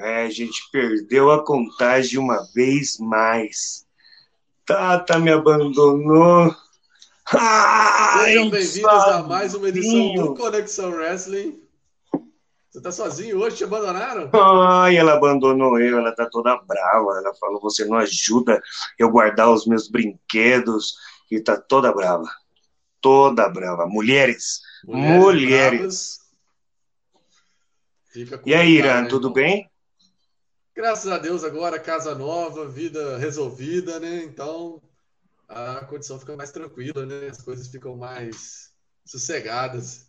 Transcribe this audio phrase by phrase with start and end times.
[0.00, 3.84] É, a gente perdeu a contagem uma vez mais.
[4.64, 6.54] Tata me abandonou.
[8.22, 11.60] Sejam bem-vindos a mais uma edição do Conexão Wrestling.
[12.70, 13.56] Você tá sozinho hoje?
[13.56, 14.30] Te abandonaram?
[14.32, 17.18] Ai, ela abandonou eu, ela tá toda brava.
[17.18, 18.62] Ela falou: você não ajuda
[18.96, 20.94] eu guardar os meus brinquedos.
[21.28, 22.30] E tá toda brava.
[23.00, 23.84] Toda brava.
[23.86, 24.60] Mulheres.
[24.84, 26.20] Mulheres.
[28.14, 28.38] mulheres.
[28.46, 29.67] E aí, Irã, tudo bem?
[30.78, 34.22] Graças a Deus, agora casa nova, vida resolvida, né?
[34.22, 34.80] Então
[35.48, 37.26] a condição fica mais tranquila, né?
[37.26, 38.72] As coisas ficam mais
[39.04, 40.06] sossegadas.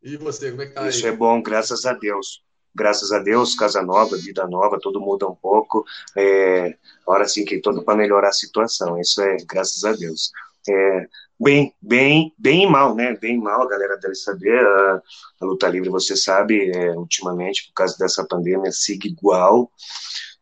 [0.00, 1.12] E você, como é que tá Isso aí?
[1.12, 2.44] é bom, graças a Deus.
[2.72, 5.84] Graças a Deus, casa nova, vida nova, tudo muda um pouco.
[6.16, 9.00] É, hora sim que todo para melhorar a situação.
[9.00, 10.30] Isso é graças a Deus.
[10.68, 11.06] É,
[11.38, 13.16] bem, bem, bem mal, né?
[13.16, 14.64] Bem mal, a galera deve saber.
[14.64, 15.02] A,
[15.40, 19.70] a luta livre, você sabe, é, ultimamente, por causa dessa pandemia, siga igual.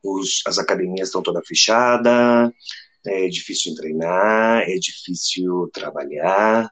[0.02, 2.50] Os, as academias estão todas fechadas,
[3.06, 6.70] é difícil treinar, é difícil trabalhar,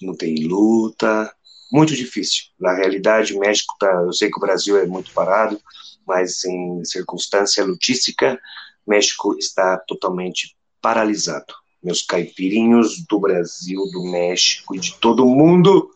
[0.00, 1.32] não tem luta,
[1.70, 2.44] muito difícil.
[2.58, 5.60] Na realidade, o México tá, eu sei que o Brasil é muito parado,
[6.06, 8.40] mas em circunstância lutística,
[8.86, 11.54] México está totalmente paralisado.
[11.82, 15.90] Meus caipirinhos do Brasil, do México e de todo mundo,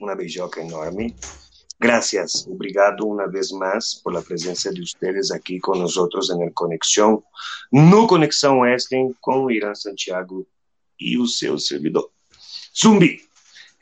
[0.00, 1.14] uma beijoca enorme.
[1.80, 7.22] Gracias, obrigado uma vez mais por la presença de ustedes aqui com nós em Conexão,
[7.72, 10.46] no Conexão Wrestling com Irã Santiago
[10.98, 12.08] e o seu servidor.
[12.76, 13.20] Zumbi!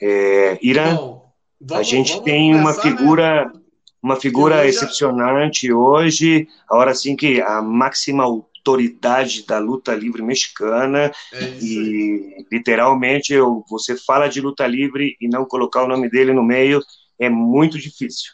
[0.01, 2.83] É, Irã, Bom, vamos, a gente tem uma né?
[2.83, 3.61] figura, né?
[4.03, 8.25] uma figura excepcionante hoje, a hora sim que a máxima
[8.63, 15.29] autoridade da luta livre mexicana é e literalmente eu, você fala de luta livre e
[15.29, 16.81] não colocar o nome dele no meio
[17.19, 18.33] é muito difícil.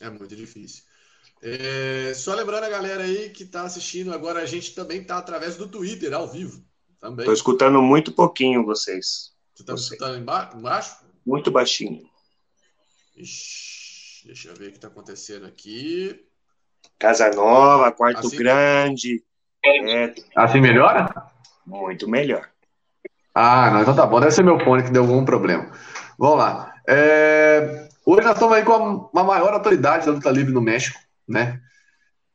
[0.00, 0.84] É muito difícil.
[1.42, 5.56] É, só lembrando a galera aí que está assistindo agora, a gente também está através
[5.56, 6.64] do Twitter, ao vivo.
[7.18, 9.32] Estou escutando muito pouquinho vocês.
[9.54, 10.96] Você está escutando embaixo?
[11.24, 12.08] Muito baixinho.
[13.16, 16.24] Ixi, deixa eu ver o que está acontecendo aqui.
[16.98, 19.24] Casa Nova, quarto assim, grande.
[19.64, 20.14] É...
[20.36, 21.08] Assim melhora?
[21.66, 22.48] Muito melhor.
[23.34, 24.20] Ah, não, então tá bom.
[24.20, 25.70] Deve ser meu fone que deu algum problema.
[26.18, 26.74] Vamos lá.
[26.88, 27.88] É...
[28.04, 30.98] Hoje nós estamos aí com a, maior autoridade da luta livre no México,
[31.28, 31.60] né?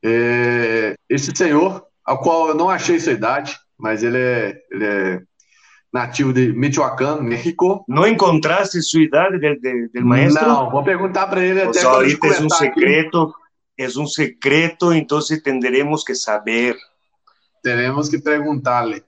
[0.04, 0.94] É...
[1.10, 5.22] Esse senhor, ao qual eu não achei sua idade, mas ele é, ele é
[5.94, 7.84] nativo de Michoacán, México.
[7.88, 10.48] Não encontraste sua idade del, del, del maestro?
[10.48, 13.34] Não, vou perguntar para ele pues até ahorita é um secreto,
[13.78, 15.20] é um secreto, então
[15.62, 16.76] teremos que saber.
[17.63, 19.03] Teremos que perguntar-lhe.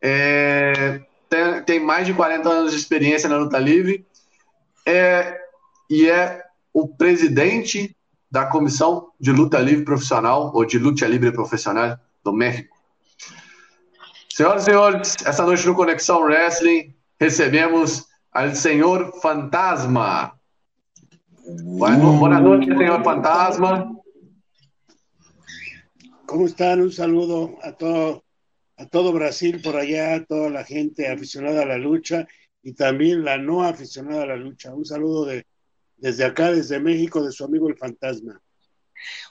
[0.00, 4.06] É, tem, tem, mais de 40 anos de experiência na luta livre
[4.86, 5.38] é,
[5.88, 7.94] e é o presidente
[8.30, 12.76] da Comissão de Luta Livre Profissional, ou de Luta Livre Profissional do México.
[14.32, 20.32] Senhoras e senhores, essa noite no Conexão Wrestling recebemos o Senhor Fantasma.
[21.64, 23.99] Boa noite, Senhor Fantasma.
[26.30, 26.80] ¿Cómo están?
[26.80, 28.24] Un saludo a todo,
[28.76, 32.24] a todo Brasil por allá, a toda la gente aficionada a la lucha
[32.62, 34.72] y también la no aficionada a la lucha.
[34.72, 35.44] Un saludo de,
[35.96, 38.40] desde acá, desde México, de su amigo el Fantasma.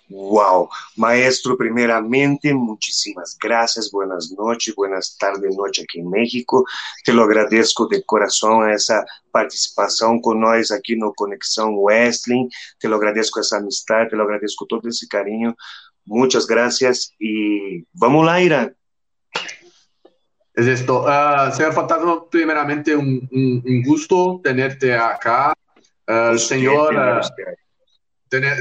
[0.09, 0.67] Wow,
[0.97, 6.65] maestro, primeramente, muchísimas gracias, buenas noches, buenas tardes, noche aquí en México.
[7.05, 12.49] Te lo agradezco de corazón esa participación con nosotros aquí no Conexión Wrestling.
[12.77, 15.55] Te lo agradezco esa amistad, te lo agradezco todo ese cariño.
[16.09, 18.75] Muchas gracias y vamos lá, Irán.
[20.55, 21.03] Es esto.
[21.03, 25.53] Uh, señor Fantasma, primeramente un, un, un, gusto tenerte acá.
[26.07, 26.95] Uh, señor...
[26.95, 27.21] Uh,
[28.27, 28.57] tener,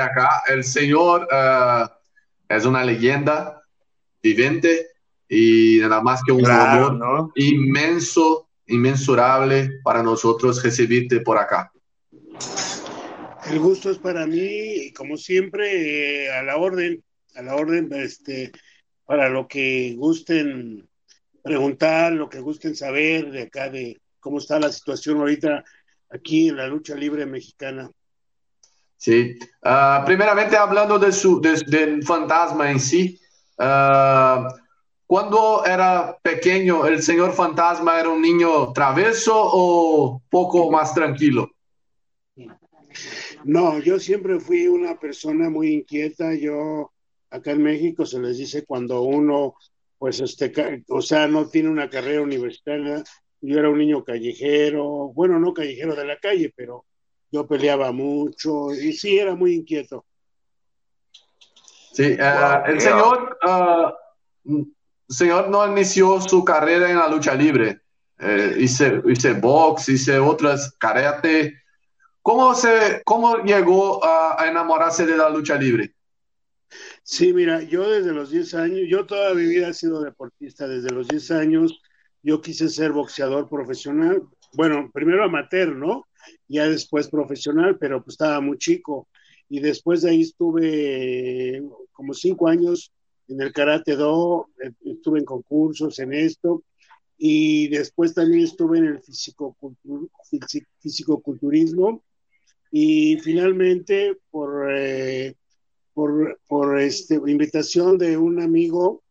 [0.00, 0.44] acá.
[0.46, 1.26] El señor
[2.48, 3.60] es una leyenda
[4.22, 4.86] vivente
[5.28, 7.32] y nada más que un claro, honor ¿no?
[7.34, 11.72] inmenso, inmensurable para nosotros recibirte por acá.
[13.46, 17.04] El gusto es para mí y como siempre eh, a la orden,
[17.34, 18.52] a la orden este
[19.04, 20.88] para lo que gusten
[21.42, 25.62] preguntar, lo que gusten saber de acá de cómo está la situación ahorita
[26.10, 27.90] aquí en la lucha libre mexicana.
[28.96, 29.36] Sí.
[29.62, 33.20] Uh, primeramente, hablando de su, de, del fantasma en sí,
[33.58, 34.48] uh,
[35.06, 41.50] cuando era pequeño, ¿el señor fantasma era un niño traveso o poco más tranquilo?
[43.44, 46.34] No, yo siempre fui una persona muy inquieta.
[46.34, 46.92] Yo,
[47.30, 49.54] acá en México se les dice cuando uno,
[49.98, 53.02] pues, este, o sea, no tiene una carrera universitaria.
[53.40, 56.86] Yo era un niño callejero, bueno, no callejero de la calle, pero
[57.30, 60.06] yo peleaba mucho y sí, era muy inquieto.
[61.92, 64.64] Sí, uh, el señor, uh,
[65.08, 67.80] señor no inició su carrera en la lucha libre.
[68.18, 71.63] Eh, hice, hice box, hice otras karate.
[72.24, 75.94] ¿Cómo, se, cómo llegó a, a, enamorarse de la lucha libre?
[77.02, 80.88] Sí, mira, yo desde los 10 años, yo toda mi vida he sido deportista, desde
[80.88, 81.78] los 10 años
[82.22, 84.22] yo quise ser boxeador profesional,
[84.54, 86.06] bueno, primero amateur, ¿no?
[86.48, 89.06] Ya después profesional, pero pues estaba muy chico.
[89.50, 91.62] Y después de ahí estuve
[91.92, 92.90] como cinco años
[93.28, 94.48] en el Karate Do,
[94.86, 96.64] estuve en concursos en esto,
[97.18, 102.02] y después también estuve en el físico-culturismo,
[102.76, 105.36] y finalmente por, eh,
[105.92, 109.04] por, por este, invitación de un amigo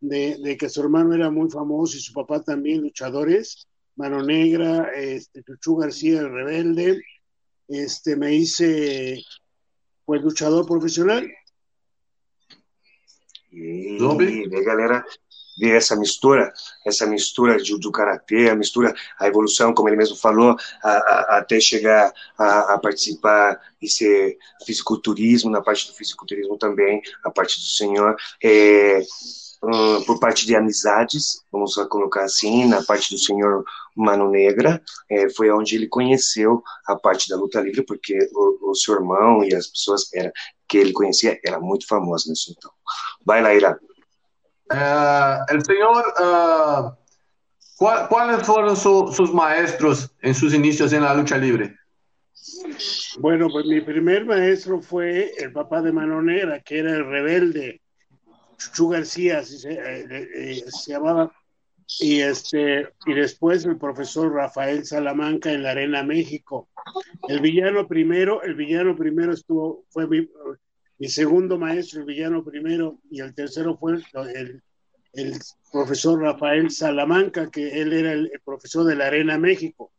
[0.00, 4.92] de, de, que su hermano era muy famoso y su papá también luchadores, Mano Negra,
[4.94, 7.02] este, Chuchu García, el rebelde,
[7.68, 9.22] este, me hice
[10.06, 11.30] pues luchador profissional.
[13.50, 15.04] E, e galera,
[15.62, 16.52] ver essa mistura,
[16.84, 21.38] essa mistura de, do karatê, a mistura, a evolução, como ele mesmo falou, a, a,
[21.38, 24.36] até chegar a, a, participar e ser
[24.66, 28.16] fisiculturismo, na parte do fisiculturismo também, a parte do senhor.
[28.42, 29.02] É,
[29.62, 33.64] uh, por parte de amizades, vamos colocar assim, na parte do senhor
[33.94, 38.74] Mano Negra, é, foi onde ele conheceu a parte da luta livre, porque o, o
[38.74, 40.32] seu irmão e as pessoas era,
[40.66, 42.52] que ele conhecia eram muito famosos nisso.
[42.58, 42.70] Então,
[43.24, 43.78] vai lá, Ira.
[44.72, 46.90] Uh, el senhor, uh,
[47.76, 51.76] ¿cuál, ¿cuáles fueron su, sus maestros en sus inicios en la lucha libre?
[53.18, 57.80] Bueno, pues mi primer maestro fue el papá de Mano Negra, que era el rebelde,
[58.56, 61.32] Chuchu García, se, eh, eh, se, llamaba,
[62.00, 66.68] y, este, y después el profesor Rafael Salamanca en la Arena México.
[67.28, 70.28] El villano primero, el villano primero estuvo, fue mi,
[71.02, 74.62] mi segundo maestro, el villano primero, y el tercero fue el,
[75.14, 75.36] el
[75.72, 79.90] profesor Rafael Salamanca, que él era el, el professor da Arena México.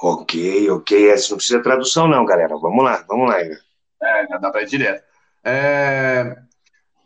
[0.00, 0.32] Ok,
[0.70, 0.92] ok.
[1.10, 2.56] Essa não precisa de tradução, não, galera.
[2.56, 3.38] Vamos lá, vamos lá.
[3.38, 5.04] É, dá para ir direto.
[5.44, 6.38] É,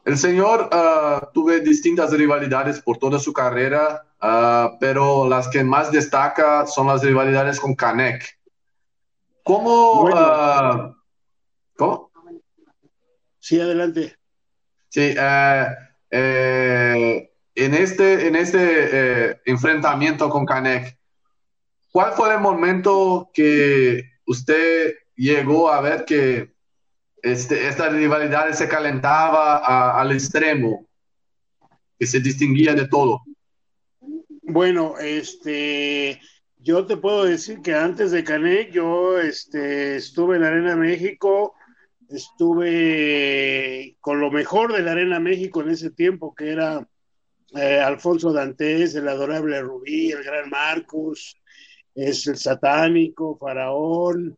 [0.05, 5.91] El señor uh, tuve distintas rivalidades por toda su carrera, uh, pero las que más
[5.91, 8.39] destaca son las rivalidades con Canek.
[9.43, 10.03] ¿Cómo?
[10.03, 10.91] Bueno.
[10.91, 10.95] Uh,
[11.77, 12.11] ¿Cómo?
[13.47, 14.17] Sí, adelante.
[14.89, 15.67] Sí, eh,
[16.11, 18.59] eh, en este, en este
[19.31, 20.99] eh, enfrentamiento con Canek,
[21.93, 26.57] ¿cuál fue el momento que usted llegó a ver que
[27.23, 30.85] este, esta rivalidad se calentaba a, al extremo,
[31.97, 33.23] que se distinguía de todo.
[34.43, 36.21] Bueno, este,
[36.59, 41.55] yo te puedo decir que antes de Canek, yo este, estuve en la Arena México,
[42.11, 46.89] estuve con lo mejor de la Arena México en ese tiempo, que era
[47.55, 51.37] eh, Alfonso Dantes, el adorable Rubí, el gran Marcos,
[51.95, 54.37] es el satánico, Faraón,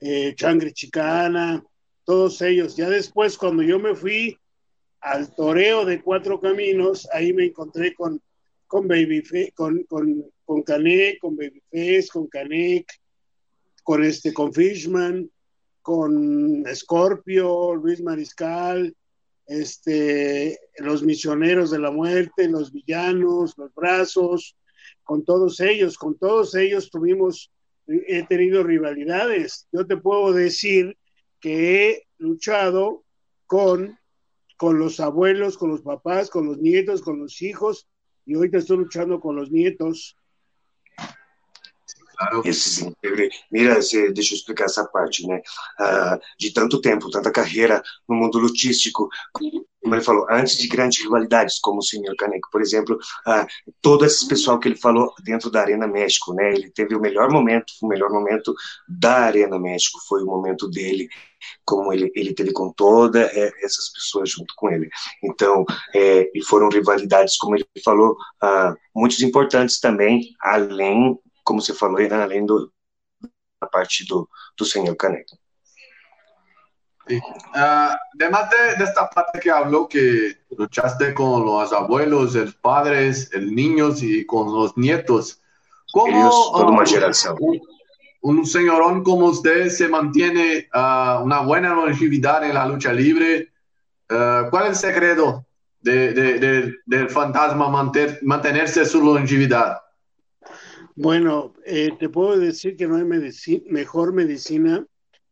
[0.00, 1.64] eh, Changre Chicana,
[2.04, 2.76] todos ellos.
[2.76, 4.36] Ya después, cuando yo me fui
[5.00, 8.20] al toreo de Cuatro Caminos, ahí me encontré con,
[8.66, 13.00] con Babyface, con, con, con con Babyface, con Canek,
[13.82, 15.30] con, este, con Fishman,
[15.82, 18.94] con Scorpio, Luis Mariscal,
[19.46, 24.56] este, los misioneros de la muerte, los villanos, los brazos,
[25.02, 27.50] con todos ellos, con todos ellos tuvimos,
[27.86, 29.66] he tenido rivalidades.
[29.72, 30.96] Yo te puedo decir
[31.40, 33.02] que he luchado
[33.46, 33.98] con,
[34.56, 37.88] con los abuelos, con los papás, con los nietos, con los hijos,
[38.26, 40.16] y ahorita estoy luchando con los nietos.
[42.20, 42.42] Claro.
[42.44, 42.84] Esses
[43.50, 45.40] Mira, deixa eu explicar essa parte, né?
[45.80, 51.02] Uh, de tanto tempo, tanta carreira no mundo lutístico, como ele falou, antes de grandes
[51.02, 52.96] rivalidades, como o senhor Caneco, por exemplo,
[53.26, 53.46] uh,
[53.80, 56.52] todo esse pessoal que ele falou dentro da Arena México, né?
[56.52, 58.54] Ele teve o melhor momento, o melhor momento
[58.86, 61.08] da Arena México foi o momento dele,
[61.64, 64.90] como ele, ele teve com todas é, essas pessoas junto com ele.
[65.24, 68.12] Então, é, e foram rivalidades, como ele falou,
[68.44, 71.18] uh, muitos importantes também, além,
[71.50, 72.72] como você falou, né, além do,
[73.60, 75.36] da parte do, do senhor Caneco.
[77.10, 83.28] Uh, además de, de, esta parte que habló, que luchaste con los abuelos, los padres,
[83.32, 85.42] los niños y con los nietos,
[85.92, 87.36] ¿cómo generación.
[87.40, 87.60] Un,
[88.20, 93.48] un, señorón como usted se mantiene uh, una buena longevidad en la lucha libre?
[94.08, 95.44] Uh, ¿Cuál es el secreto
[95.80, 99.78] de, de, del fantasma manter, mantenerse su longevidad?
[101.02, 104.86] Bueno, eh, te puedo decir que no hay mejor medicina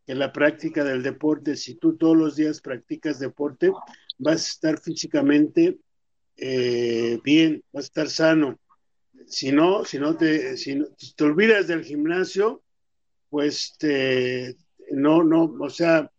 [0.06, 1.56] que la práctica del deporte.
[1.56, 3.70] Si tú todos los días practicas deporte,
[4.16, 5.76] vas a estar físicamente
[6.38, 8.58] eh, bien, vas a estar sano.
[9.26, 10.82] Si no, si no te, si,
[11.14, 12.62] te olvidas del gimnasio,
[13.28, 14.56] pues te,
[14.90, 16.10] no, no, o sea,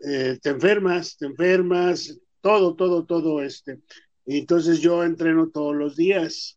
[0.00, 3.78] eh, te enfermas, te enfermas, todo, todo, todo este.
[4.24, 6.55] Entonces yo entreno todos los días.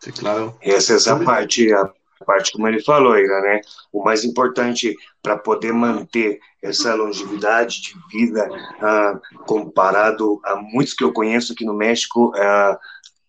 [0.00, 0.56] Sí, claro.
[0.60, 1.90] Essa é essa parte, a
[2.24, 3.60] parte como ele falou, Ira, né?
[3.92, 8.48] O mais importante para poder manter essa longevidade de vida,
[8.80, 12.78] ah, comparado a muitos que eu conheço aqui no México, ah,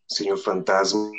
[0.07, 1.11] Senhor Fantasma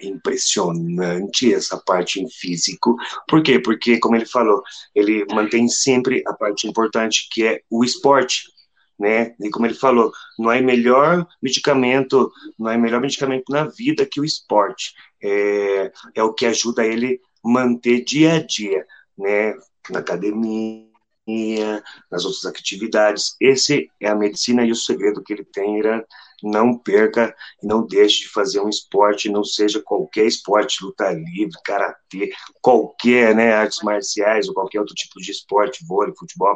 [0.00, 2.94] impressionante essa parte em físico.
[3.28, 3.58] Por quê?
[3.58, 4.62] Porque, como ele falou,
[4.94, 8.44] ele mantém sempre a parte importante que é o esporte.
[8.98, 9.34] Né?
[9.40, 14.20] E como ele falou, não é melhor medicamento, não é melhor medicamento na vida que
[14.20, 14.94] o esporte.
[15.22, 18.86] É, é o que ajuda ele manter dia a dia,
[19.16, 19.54] né?
[19.90, 20.86] Na academia,
[22.10, 23.36] nas outras atividades.
[23.40, 26.02] Esse é a medicina e o segredo que ele tem, Irã.
[26.42, 31.56] Não perca e não deixe de fazer um esporte, não seja qualquer esporte, luta livre,
[31.64, 36.54] karatê, qualquer, né, artes marciais ou qualquer outro tipo de esporte, vôlei, futebol,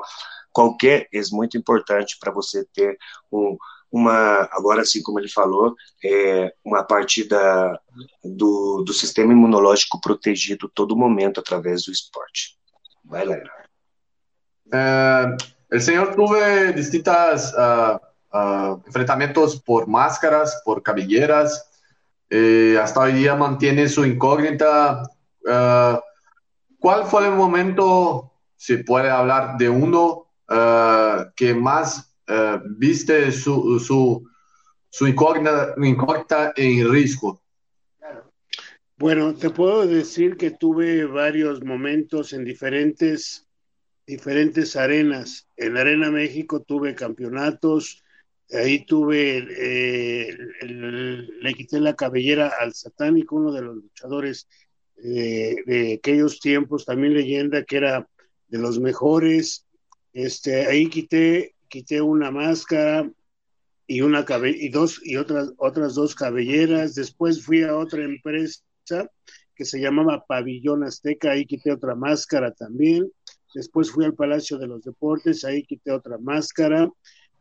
[0.53, 2.99] qualquer é muito importante para você ter
[3.33, 3.57] um,
[3.91, 7.79] uma, agora assim como ele falou, é, uma parte da,
[8.25, 12.57] do, do sistema imunológico protegido todo momento através do esporte.
[13.05, 13.37] Vai lá.
[14.73, 15.37] Uh,
[15.71, 17.99] el señor tuve distintas uh,
[18.33, 21.67] uh, por máscaras, por cabelleras.
[22.33, 25.03] Eh, hasta hoy día mantiene su incógnita.
[26.79, 30.30] ¿Cuál fue el momento, si puede hablar de uno,
[31.37, 32.15] que más
[32.77, 34.29] viste su, su,
[34.89, 37.41] su incógnita, incógnita en riesgo?
[38.97, 43.47] Bueno, te puedo decir que tuve varios momentos en diferentes
[44.11, 45.47] diferentes arenas.
[45.57, 48.03] En Arena México tuve campeonatos,
[48.53, 54.49] ahí tuve, eh, le quité la cabellera al satánico, uno de los luchadores
[55.03, 58.09] eh, de aquellos tiempos, también leyenda que era
[58.49, 59.67] de los mejores.
[60.13, 63.11] Este, ahí quité, quité una máscara
[63.87, 66.95] y una cabe y dos y otras otras dos cabelleras.
[66.95, 68.63] Después fui a otra empresa
[69.55, 73.11] que se llamaba Pabellón Azteca, ahí quité otra máscara también
[73.55, 76.89] Después fui al Palacio de los Deportes, ahí quité otra máscara.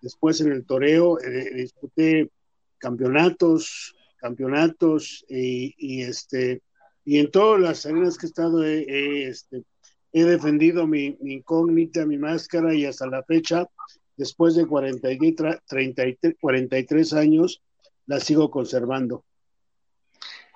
[0.02, 2.32] Después en el toreo eh, disputé
[2.78, 6.62] campeonatos, campeonatos y, este
[7.06, 9.64] y en todas las arenas que he estado este,
[10.12, 13.68] he defendido mi, incógnita, mi máscara y hasta la fecha,
[14.18, 15.60] después de 43,
[16.40, 17.62] 43 años,
[18.06, 19.24] la sigo conservando.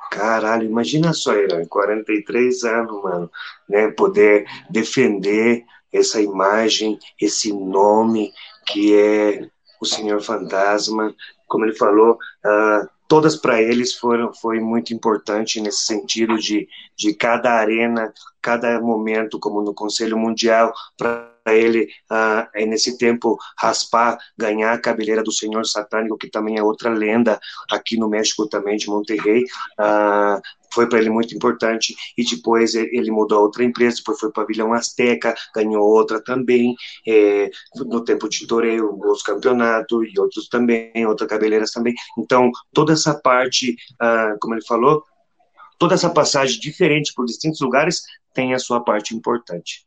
[0.09, 3.31] Caralho, imagina só, Irã, 43 anos, mano,
[3.67, 3.87] né?
[3.89, 8.31] Poder defender essa imagem, esse nome
[8.67, 9.49] que é
[9.81, 11.15] o Senhor Fantasma.
[11.47, 16.67] Como ele falou, uh, todas para eles foram foi muito importante nesse sentido de,
[16.97, 24.17] de cada arena, cada momento, como no Conselho Mundial, para ele, uh, nesse tempo, raspar,
[24.37, 27.39] ganhar a cabeleira do Senhor Satânico, que também é outra lenda
[27.71, 30.41] aqui no México também, de Monterrey, uh,
[30.73, 34.43] foi para ele muito importante, e depois ele mudou a outra empresa, depois foi para
[34.43, 36.75] Pavilhão Azteca, ganhou outra também,
[37.07, 42.93] é, no tempo de Toreio, os campeonatos, e outros também, outras cabeleiras também, então, toda
[42.93, 45.03] essa parte, uh, como ele falou,
[45.77, 48.01] toda essa passagem diferente por distintos lugares
[48.33, 49.85] tem a sua parte importante.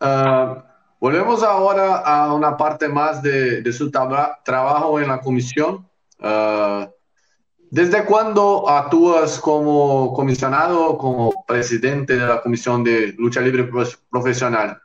[0.00, 0.62] Uh,
[1.00, 5.88] volvemos ahora a una parte más de, de su trabajo en la comisión.
[6.18, 6.86] Uh,
[7.74, 13.68] ¿Desde cuándo actúas como comisionado, como presidente de la Comisión de Lucha Libre
[14.08, 14.78] Profesional?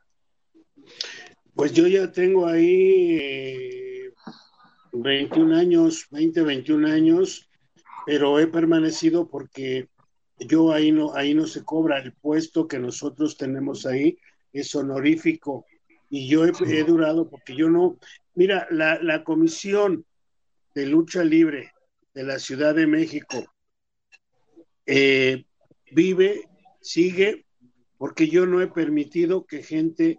[1.54, 4.10] Pues yo ya tengo ahí
[4.92, 7.48] 21 eh, años, 20, 21 años,
[8.08, 9.88] pero he permanecido porque
[10.40, 14.18] yo ahí no, ahí no se cobra el puesto que nosotros tenemos ahí,
[14.54, 15.66] es honorífico.
[16.10, 18.00] Y yo he, durado porque yo no,
[18.34, 20.06] mira, la, la comisión
[20.74, 21.72] de lucha libre
[22.14, 23.46] de la Ciudad de México
[24.92, 25.46] eh,
[25.92, 26.48] vive,
[26.82, 27.46] sigue,
[28.00, 30.18] porque yo no he permitido que gente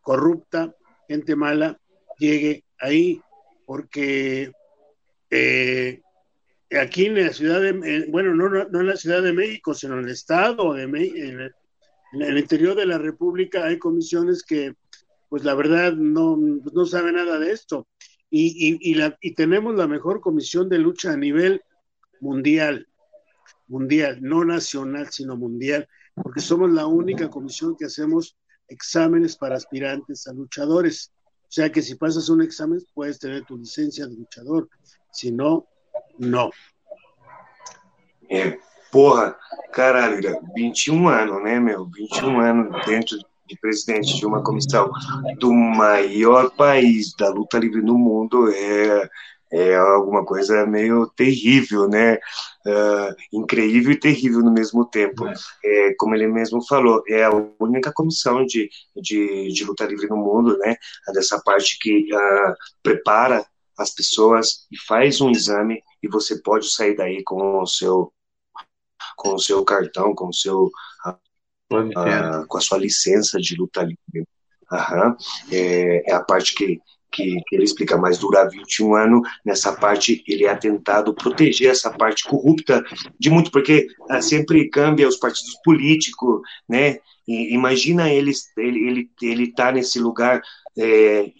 [0.00, 0.74] corrupta,
[1.06, 1.80] gente mala,
[2.18, 3.20] llegue ahí,
[3.66, 4.50] porque
[5.30, 6.02] eh,
[6.76, 10.06] aquí en la ciudad de, bueno, no, no, en la Ciudad de México, sino en
[10.06, 11.52] el Estado, de en,
[12.14, 14.74] en el interior de la República hay comisiones que,
[15.28, 17.86] pues la verdad, no, no saben nada de esto.
[18.30, 21.62] Y, y, y, la, y tenemos la mejor comisión de lucha a nivel
[22.20, 22.86] mundial.
[23.68, 28.36] mundial, no nacional, sino mundial, porque somos la única comisión que hacemos
[28.68, 31.12] exámenes para aspirantes a luchadores.
[31.42, 34.68] O sea que si pasas un examen puedes tener tu licencia de luchador,
[35.12, 35.66] si no,
[36.18, 36.50] no.
[38.28, 38.58] É,
[38.94, 39.36] porra,
[39.72, 41.90] caralho, 21 anos, né, meu?
[41.92, 44.88] 21 anos dentro de presidente de uma comissão
[45.40, 49.10] do maior país da luta livre no mundo é,
[49.52, 52.14] é alguma coisa meio terrível, né?
[52.64, 55.26] Uh, incrível e terrível no mesmo tempo.
[55.64, 60.16] É, como ele mesmo falou, é a única comissão de, de, de luta livre no
[60.16, 60.76] mundo, né?
[61.12, 63.44] Dessa parte que uh, prepara
[63.76, 68.12] as pessoas e faz um exame e você pode sair daí com o seu
[69.16, 70.70] com o seu cartão, com o seu
[71.72, 74.28] uh, com a sua licença de luta livre.
[74.70, 75.16] Uhum.
[75.52, 76.80] É, é, a parte que,
[77.12, 81.90] que, que, ele explica, mas durar 21 anos, nessa parte ele é tentado proteger essa
[81.90, 82.82] parte corrupta
[83.18, 86.98] de muito, porque uh, sempre cambia os partidos políticos, né?
[87.26, 90.42] E, imagina ele ele ele ele tá nesse lugar
[90.76, 91.30] é,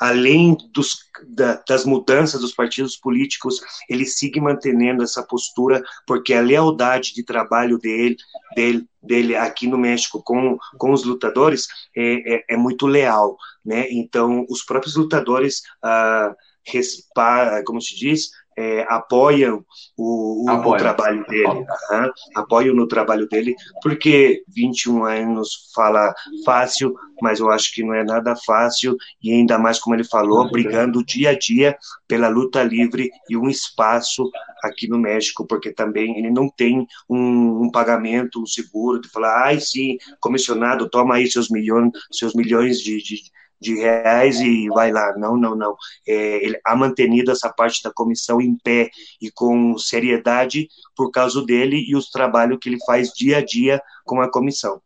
[0.00, 6.40] além dos, da, das mudanças dos partidos políticos, ele sigue mantendo essa postura, porque a
[6.40, 8.16] lealdade de trabalho dele,
[8.56, 13.86] dele, dele aqui no México com, com os lutadores é, é, é muito leal, né?
[13.90, 16.34] Então, os próprios lutadores, ah,
[16.64, 18.30] respa, como se diz,
[18.60, 19.64] é, apoiam
[19.96, 26.12] o, o, o, trabalho dele, uhum, apoiam no trabalho dele, porque 21 anos fala
[26.44, 30.50] fácil, mas eu acho que não é nada fácil, e ainda mais como ele falou,
[30.50, 31.74] brigando dia a dia
[32.06, 34.30] pela luta livre e um espaço
[34.62, 39.44] aqui no México, porque também ele não tem um, um pagamento, um seguro, de falar,
[39.46, 43.22] ai sim, comissionado, toma aí seus milhões, seus milhões de, de
[43.60, 45.16] de reais e vai lá.
[45.16, 45.76] Não, não, não.
[46.06, 48.90] É, ele ha mantenido essa parte da comissão em pé
[49.20, 53.80] e com seriedade por causa dele e os trabalhos que ele faz dia a dia
[54.04, 54.80] com a comissão.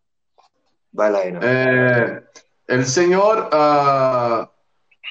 [0.93, 1.40] Vai lá, Ana.
[1.43, 2.23] É,
[2.69, 4.49] el senhor uh,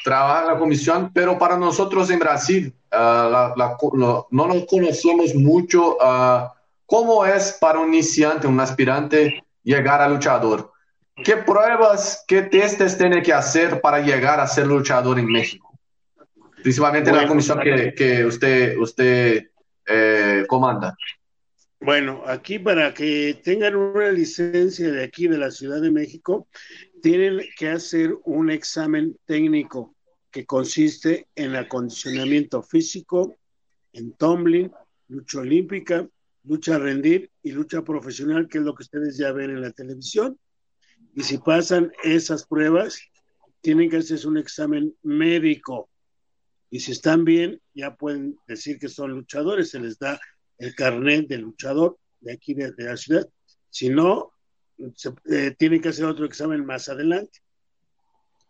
[0.03, 1.77] trabalha na comissão, pero para nós
[2.09, 6.49] em Brasil uh, la, la, no, no nos conocemos muito uh,
[6.85, 10.72] como é para um iniciante, um aspirante, chegar a luchador.
[11.15, 15.77] ¿Qué pruebas, qué testes tiene que hacer para llegar a ser luchador en México?
[16.61, 19.49] Principalmente en la comisión que, que usted, usted
[19.85, 20.95] eh, comanda.
[21.79, 26.47] Bueno, aquí para que tengan una licencia de aquí de la Ciudad de México,
[27.01, 29.93] tienen que hacer un examen técnico
[30.31, 33.35] que consiste en acondicionamiento físico,
[33.91, 34.71] en tumbling,
[35.09, 36.07] lucha olímpica,
[36.45, 40.39] lucha rendir y lucha profesional, que es lo que ustedes ya ven en la televisión.
[41.15, 42.99] Y si pasan esas pruebas,
[43.61, 45.89] tienen que hacerse un examen médico.
[46.69, 50.19] Y si están bien, ya pueden decir que son luchadores, se les da
[50.57, 53.27] el carnet de luchador de aquí de, la ciudad.
[53.69, 54.31] Si no,
[54.95, 57.39] se, eh, tienen que hacer otro examen más adelante.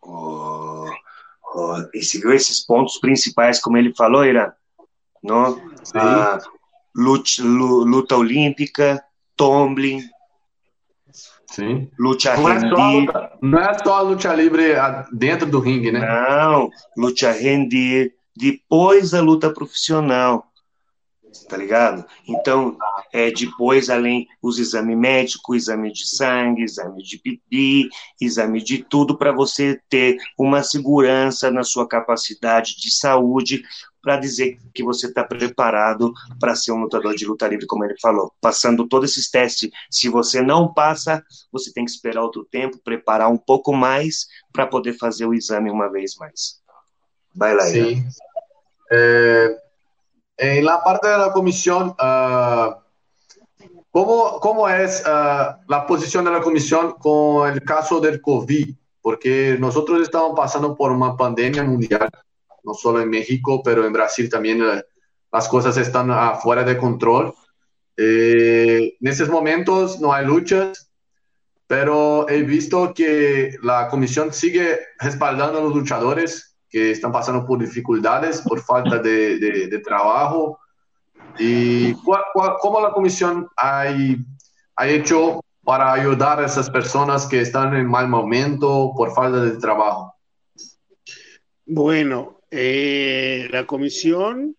[0.00, 0.90] Oh,
[1.54, 4.56] oh, esses pontos principais, como ele falou, era
[5.24, 5.58] no?
[5.94, 6.38] Ah,
[6.92, 9.04] luta, luta olímpica,
[9.36, 10.08] tumbling,
[11.50, 11.88] Sim.
[11.98, 14.74] Luta não, é só, não é só a luta livre
[15.12, 16.00] dentro do ringue, né?
[16.00, 20.46] Não, luta rendir, depois a luta profissional.
[21.48, 22.04] Tá ligado?
[22.28, 22.76] Então,
[23.12, 27.88] é, depois, além os exames médicos, exame de sangue, exame de pipi,
[28.20, 33.64] exame de tudo, para você ter uma segurança na sua capacidade de saúde,
[34.04, 37.96] para dizer que você está preparado para ser um lutador de luta livre, como ele
[38.00, 38.30] falou.
[38.40, 43.30] Passando todos esses testes, se você não passa, você tem que esperar outro tempo, preparar
[43.30, 46.60] um pouco mais para poder fazer o exame uma vez mais.
[47.34, 48.06] Vai lá, Sim.
[48.92, 49.58] É,
[50.38, 52.76] em la parte da comissão, uh,
[53.90, 58.76] como, como é uh, a posição da comissão com o caso do Covid?
[59.02, 62.08] Porque nós estamos passando por uma pandemia mundial
[62.64, 64.82] no solo en México, pero en Brasil también eh,
[65.32, 67.34] las cosas están afuera de control.
[67.96, 70.90] Eh, en estos momentos no hay luchas,
[71.66, 77.60] pero he visto que la comisión sigue respaldando a los luchadores que están pasando por
[77.60, 80.58] dificultades, por falta de, de, trabajo.
[81.38, 83.84] ¿Y cómo la comisión ha,
[84.76, 89.52] ha hecho para ayudar a esas personas que están en mal momento por falta de
[89.58, 90.14] trabajo?
[91.66, 94.56] Bueno, eh, la comisión,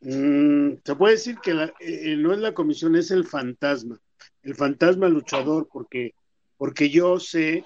[0.00, 4.00] mm, se puede decir que eh, no es la comisión, es el fantasma,
[4.42, 6.14] el fantasma luchador, porque,
[6.56, 7.64] porque yo sé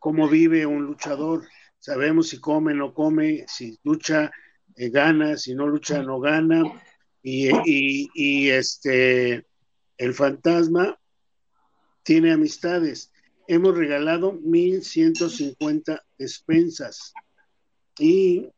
[0.00, 1.46] cómo vive un luchador,
[1.78, 4.32] sabemos si come, no come, si lucha,
[4.74, 6.64] eh, gana, si no lucha, no gana,
[7.22, 9.46] y, este,
[9.98, 10.98] el fantasma
[12.02, 13.12] tiene amistades.
[13.46, 17.12] Hemos regalado 1.150 despensas.
[17.98, 18.50] Y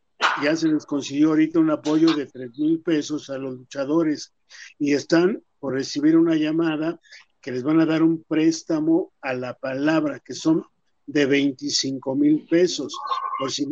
[0.43, 4.33] ya se les consiguió ahorita un apoyo de tres mil pesos a los luchadores
[4.79, 7.01] y están por recibir una llamada
[7.41, 10.65] que les van a dar un préstamo a la palabra, que son
[11.07, 12.97] de 25 mil pesos.
[13.39, 13.67] Por, si,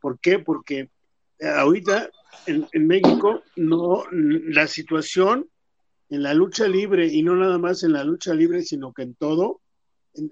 [0.00, 0.38] por, qué?
[0.38, 0.90] Porque
[1.40, 2.10] ahorita
[2.46, 5.48] en, en, México no la situación
[6.10, 9.14] en la lucha libre y no nada más en la lucha libre, sino que en
[9.14, 9.60] todo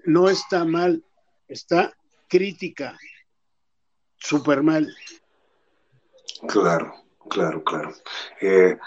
[0.05, 1.03] no está mal,
[1.47, 1.93] está
[2.27, 2.97] crítica,
[4.17, 4.93] súper mal.
[6.47, 6.91] Claro,
[7.29, 7.93] claro, claro.
[8.41, 8.77] É,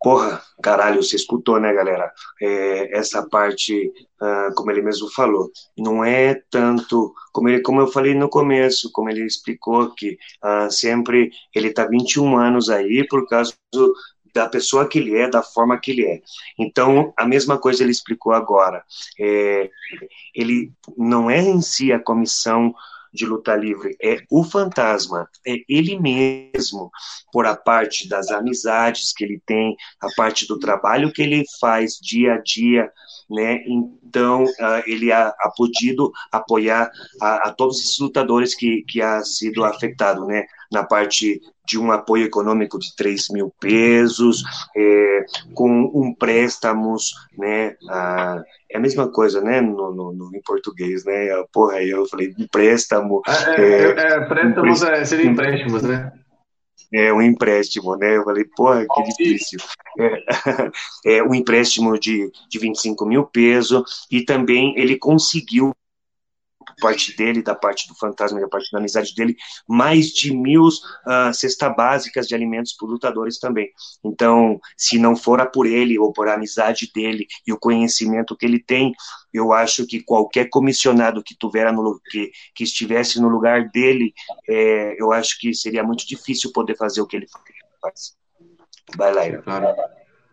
[0.00, 2.12] porra, caralho, você escutou, né, galera?
[2.40, 7.88] É, essa parte, uh, como ele mesmo falou, não é tanto, como, ele, como eu
[7.88, 13.26] falei no começo, como ele explicou que uh, sempre ele tá 21 anos aí por
[13.28, 13.92] causa do,
[14.32, 16.20] da pessoa que ele é, da forma que ele é.
[16.58, 18.84] Então, a mesma coisa ele explicou agora.
[19.18, 19.70] É,
[20.34, 22.74] ele não é em si a comissão
[23.16, 26.90] de luta livre é o fantasma, é ele mesmo,
[27.32, 31.98] por a parte das amizades que ele tem, a parte do trabalho que ele faz
[32.00, 32.92] dia a dia,
[33.28, 33.64] né?
[33.66, 39.20] Então, uh, ele ha, ha, podido apoiar a, a, todos esses lutadores que, que ha
[39.22, 40.44] sido afetado, né?
[40.70, 44.42] Na parte de um apoio econômico de 3 mil pesos,
[44.76, 47.76] é, com um préstamos, né?
[47.82, 49.60] Uh, é a mesma coisa, né?
[49.60, 51.28] No, no, no, em português, né?
[51.52, 53.22] Porra, aí eu falei empréstamo.
[53.26, 56.12] É, é, é préstamos é, seria empréstimos, né?
[56.92, 58.16] É um empréstimo, né?
[58.16, 59.58] Eu falei, porra, que difícil.
[59.98, 60.22] É,
[61.18, 65.74] é um empréstimo de, de 25 mil pesos e também ele conseguiu
[66.80, 69.36] parte dele, da parte do fantasma, da parte da amizade dele,
[69.68, 73.70] mais de mil uh, cestas básicas de alimentos para lutadores também.
[74.04, 78.46] Então, se não fora por ele ou por a amizade dele e o conhecimento que
[78.46, 78.92] ele tem,
[79.32, 81.36] eu acho que qualquer comissionado que
[81.72, 84.12] no, que, que estivesse no lugar dele,
[84.48, 87.26] é, eu acho que seria muito difícil poder fazer o que ele
[87.80, 88.16] faz.
[88.96, 89.42] Vai lá, Ira.
[89.42, 89.66] Claro.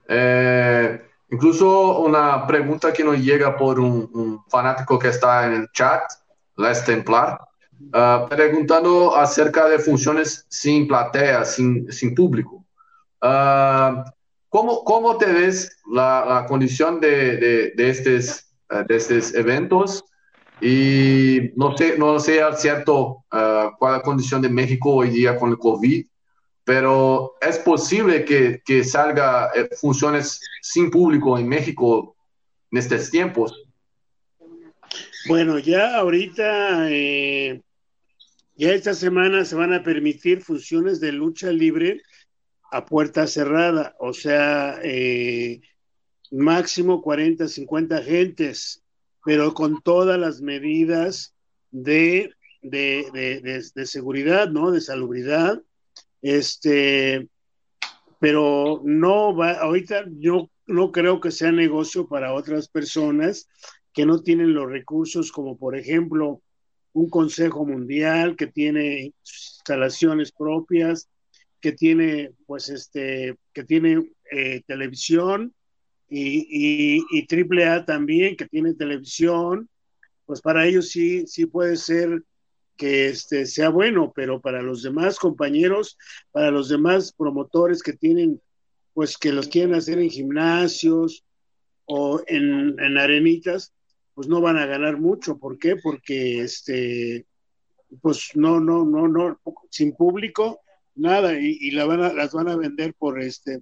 [0.08, 1.66] É, incluso
[2.06, 6.06] uma pergunta que nos chega por um, um fanático que está no chat
[6.58, 7.40] Les Templar,
[7.96, 12.64] uh, perguntando acerca de funções sem plateia, sem, sem público.
[13.24, 14.04] Uh,
[14.50, 18.20] como, como te ves a, a condição de, de, de,
[18.72, 20.04] uh, de estes eventos?
[20.62, 25.14] E não sei, não sei ao certo uh, qual é a condição de México hoje
[25.14, 26.08] dia com o Covid,
[26.64, 32.16] pero é possível que, que salga eh, funções sem público em México
[32.72, 33.52] nestes tempos?
[35.26, 37.62] Bueno, ya ahorita, eh,
[38.58, 42.02] ya esta semana se van a permitir funciones de lucha libre
[42.72, 45.62] a puerta cerrada, o sea, eh,
[46.32, 48.84] máximo 40, 50 gentes,
[49.24, 51.34] pero con todas las medidas
[51.72, 54.72] de, de, de, seguridad, ¿no?
[54.72, 55.62] De salubridad.
[56.22, 57.30] Este,
[58.20, 63.48] pero no va, ahorita yo no creo que sea negocio para otras personas
[63.94, 66.42] que no tienen los recursos, como por ejemplo
[66.94, 71.10] un Consejo Mundial que tiene instalaciones propias,
[71.60, 75.54] que tiene, pues, este, que tiene eh, televisión
[76.10, 79.70] y, triple A también, que tiene televisión,
[80.26, 82.24] pues para ellos sí, sí puede ser
[82.78, 85.98] que este sea bueno, pero para los demás compañeros,
[86.32, 88.42] para los demás promotores que tienen,
[88.94, 91.24] pues que los quieren hacer en gimnasios
[91.86, 93.74] o en, en arenitas,
[94.14, 95.38] pues no van a ganar mucho.
[95.38, 95.76] ¿Por qué?
[95.76, 97.26] Porque este,
[98.02, 100.62] pues no, no, no, no, sin público,
[100.96, 103.62] nada, y, la van a, las van a vender por este,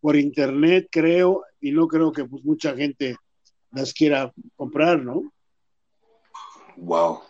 [0.00, 3.16] por internet, creo, y no creo que pues mucha gente
[3.72, 5.32] las quiera comprar, ¿no?
[6.76, 7.20] Wow.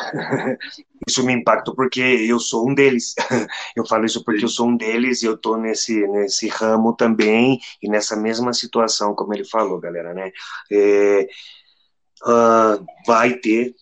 [1.08, 3.14] isso me impacta porque eu sou um deles.
[3.76, 7.58] Eu falo isso porque eu sou um deles e eu tô nesse, nesse ramo também
[7.82, 10.30] e nessa mesma situação, como ele falou, galera, né?
[10.70, 11.28] É,
[12.24, 13.74] uh, vai ter,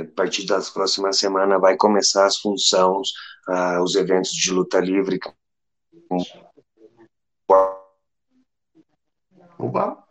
[0.00, 3.08] a partir das próximas semanas, vai começar as funções,
[3.48, 5.18] uh, os eventos de luta livre.
[9.58, 10.04] Opa!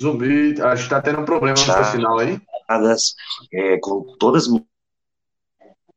[0.00, 2.40] Zumbi, acho que tá tendo um problema no seu sinal aí
[3.52, 4.60] é, com todas as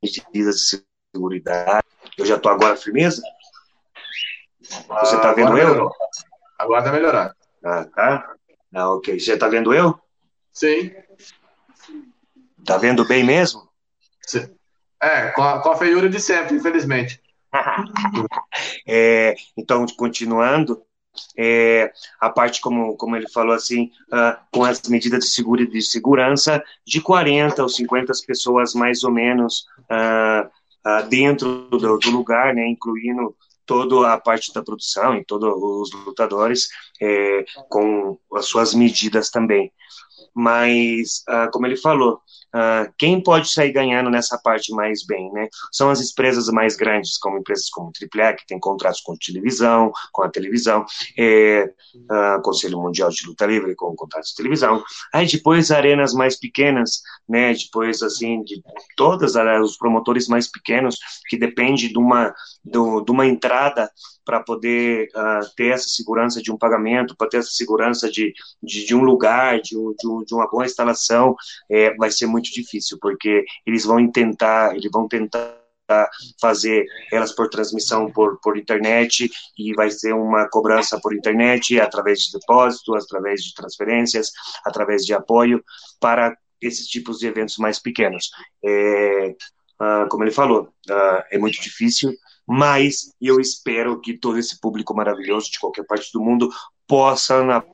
[0.02, 0.80] medidas de
[1.14, 1.82] segurança.
[2.18, 3.22] Eu já estou agora firmeza?
[4.60, 5.68] Você está vendo eu?
[5.68, 5.92] Melhorou.
[6.58, 7.34] Agora está melhorando.
[7.64, 8.34] Ah, tá?
[8.74, 9.18] Ah, ok.
[9.18, 9.98] Você está vendo eu?
[10.52, 10.92] Sim.
[12.58, 13.68] Está vendo bem mesmo?
[14.26, 14.54] Sim.
[15.00, 17.20] É, com a, com a feiura de sempre, infelizmente.
[18.86, 20.84] é, então, continuando,
[21.36, 25.82] é, a parte, como, como ele falou assim, uh, com as medidas de, seguro, de
[25.82, 32.54] segurança, de 40 ou 50 pessoas mais ou menos uh, uh, dentro do, do, lugar,
[32.54, 36.68] né, incluindo toda a parte da produção e todos os lutadores,
[37.02, 39.72] é, com as suas medidas também.
[40.32, 42.20] Mas, como ele falou,
[42.56, 45.46] Uh, quem pode sair ganhando nessa parte mais bem, né?
[45.70, 50.22] São as empresas mais grandes, como empresas como AAA, que tem contratos com televisão, com
[50.22, 50.82] a televisão,
[51.18, 54.82] é, uh, Conselho Mundial de Luta Livre com contratos de televisão.
[55.12, 57.52] Aí depois arenas mais pequenas, né?
[57.52, 58.62] Depois, assim, de
[58.96, 60.96] todas os promotores mais pequenos,
[61.28, 63.90] que depende de uma, de uma entrada
[64.26, 68.84] para poder uh, ter essa segurança de um pagamento, para ter essa segurança de, de,
[68.84, 71.36] de um lugar, de, um, de, um, de, uma boa instalação,
[71.70, 75.56] é, vai ser muito difícil, porque eles vão tentar, eles vão tentar
[76.40, 82.20] fazer elas por transmissão por, por internet e vai ser uma cobrança por internet através
[82.20, 84.30] de depósito, através de transferências,
[84.64, 85.62] através de apoio
[86.00, 88.30] para esses tipos de eventos mais pequenos.
[88.64, 89.34] É,
[89.80, 92.12] uh, como ele falou, uh, é muito difícil,
[92.46, 96.48] mas eu espero que todo esse público maravilhoso de qualquer parte do mundo
[96.86, 97.64] possa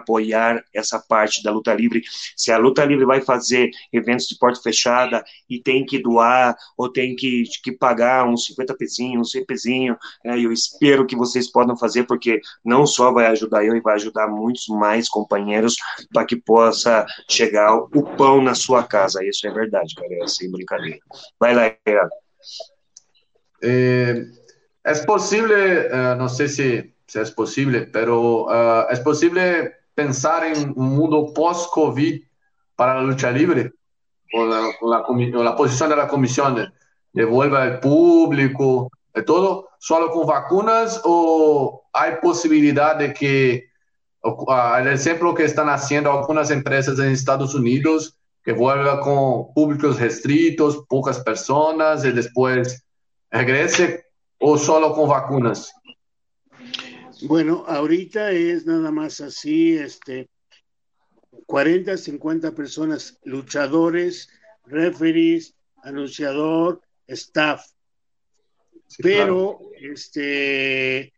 [0.00, 2.02] apoiar essa parte da luta livre.
[2.36, 6.90] Se a luta livre vai fazer eventos de porta fechada e tem que doar ou
[6.90, 11.50] tem que, que pagar uns 50 pezinhos, uns 100 pezinhos, é, eu espero que vocês
[11.50, 15.76] possam fazer, porque não só vai ajudar eu, e vai ajudar muitos mais companheiros
[16.12, 19.24] para que possa chegar o pão na sua casa.
[19.24, 20.98] Isso é verdade, cara, é sem brincadeira.
[21.38, 22.10] Vai lá, Gerardo.
[23.62, 24.24] Eh,
[24.84, 30.72] es posible, uh, no sé si, si, es posible, pero uh, es posible pensar en
[30.76, 32.22] un mundo post-COVID
[32.76, 33.72] para la lucha libre,
[34.32, 36.68] con la, la, la posición de la comisión, de,
[37.12, 43.70] devuelva el público, de todo, solo con vacunas o hay posibilidad de que,
[44.78, 50.84] el ejemplo que están haciendo algunas empresas en Estados Unidos, que vuelva con públicos restritos,
[50.88, 52.84] pocas personas y después
[53.30, 54.04] regrese
[54.38, 55.72] o solo con vacunas?
[57.22, 60.28] Bueno, ahorita es nada más así, este,
[61.46, 64.28] 40, 50 personas, luchadores,
[64.64, 67.64] referees, anunciador, staff.
[68.98, 71.12] Pero, este,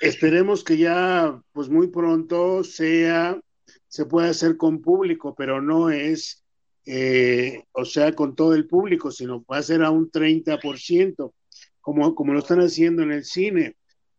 [0.00, 3.40] esperemos que ya, pues muy pronto sea,
[3.88, 6.44] se pueda hacer con público, pero no es
[6.90, 11.34] eh, o sea, con todo el público, sino va a ser a un 30%,
[11.82, 13.76] como, como lo están haciendo en el cine.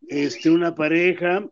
[0.07, 1.47] Este, una pareja,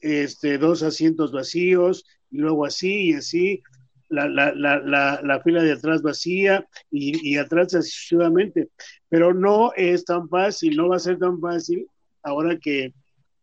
[0.00, 3.62] este, dos asientos vacíos, y luego así y así,
[4.08, 8.68] la, la, la, la fila de atrás vacía y, y atrás sucesivamente.
[9.08, 11.86] Pero no es tan fácil, no va a ser tan fácil
[12.22, 12.92] ahora que,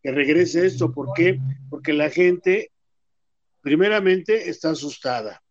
[0.04, 0.92] que regrese esto.
[0.92, 1.40] ¿Por qué?
[1.70, 2.72] Porque la gente,
[3.62, 5.42] primeramente, está asustada.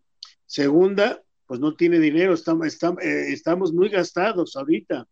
[0.46, 5.06] Segunda, pues no tiene dinero, estamos, estamos, eh, estamos muy gastados ahorita.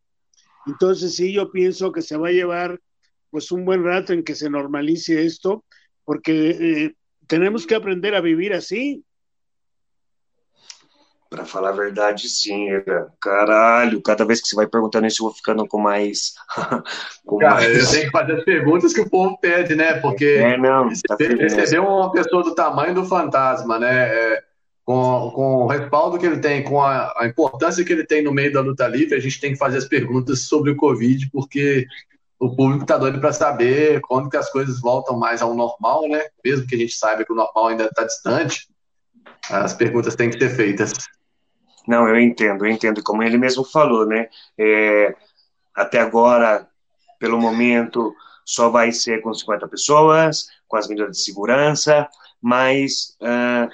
[0.67, 2.81] Entonces sí, yo pienso que se va a llevar
[3.37, 5.63] pues un buen rato en que se normalice esto,
[6.07, 6.95] porque eh,
[7.27, 9.05] tenemos que aprender a vivir assim.
[11.29, 12.67] Para falar a verdade, sim.
[13.21, 16.33] Caralho, cada vez que você vai perguntando isso, eu vou ficando com mais.
[17.27, 17.77] com Cara, mais...
[17.77, 20.01] eu tenho que fazer as perguntas que o povo pede, né?
[20.01, 24.09] Porque é, não, tá receber uma pessoa do tamanho do fantasma, né?
[24.09, 24.43] É
[24.83, 28.33] com, com o respaldo que ele tem, com a, a, importância que ele tem no
[28.33, 31.87] meio da luta livre, a gente tem que fazer as perguntas sobre o Covid, porque
[32.39, 36.23] o público está doido para saber quando que as coisas voltam mais ao normal, né?
[36.45, 38.69] Mesmo que a gente saiba que o normal ainda está distante,
[39.51, 40.93] as perguntas têm que ser feitas.
[41.87, 43.03] Não, eu entendo, eu entendo.
[43.03, 44.29] Como ele mesmo falou, né?
[44.59, 45.15] É,
[45.75, 46.69] até agora,
[47.19, 52.09] pelo momento, só vai ser com 50 pessoas, com as medidas de segurança,
[52.43, 53.69] mas uh,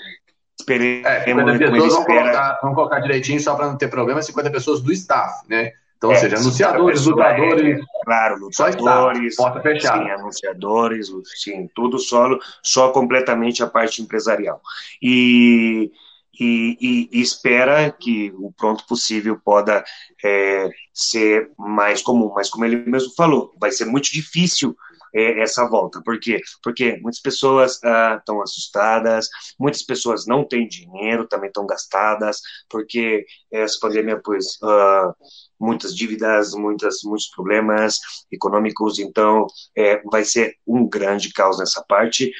[0.62, 4.50] Esperemos, é, 50 pessoas vão colocar, vamos colocar direitinho só para não ter problema, 50
[4.50, 5.72] pessoas do staff, né?
[6.02, 7.78] Então, ou é, seja, anunciadores, lutadores.
[7.78, 9.36] É, claro, lutadores.
[9.36, 10.02] Só porta fechada.
[10.02, 14.60] Sim, anunciadores, sim, tudo solo, só completamente a parte empresarial.
[15.00, 15.92] E,
[16.40, 19.84] e, e, e espera que o pronto possível possa
[20.24, 22.32] é, ser mais comum.
[22.34, 24.76] Mas, como ele mesmo falou, vai ser muito difícil
[25.14, 26.00] é, essa volta.
[26.02, 26.40] Por quê?
[26.62, 33.24] Porque muitas pessoas estão ah, assustadas, muitas pessoas não têm dinheiro, também estão gastadas, porque
[33.50, 35.14] essa pandemia, pois, uh,
[35.62, 37.98] muitas dívidas, muitas, muitos problemas
[38.30, 39.46] econômicos, então
[39.76, 42.32] é, vai ser um grande caos nessa parte,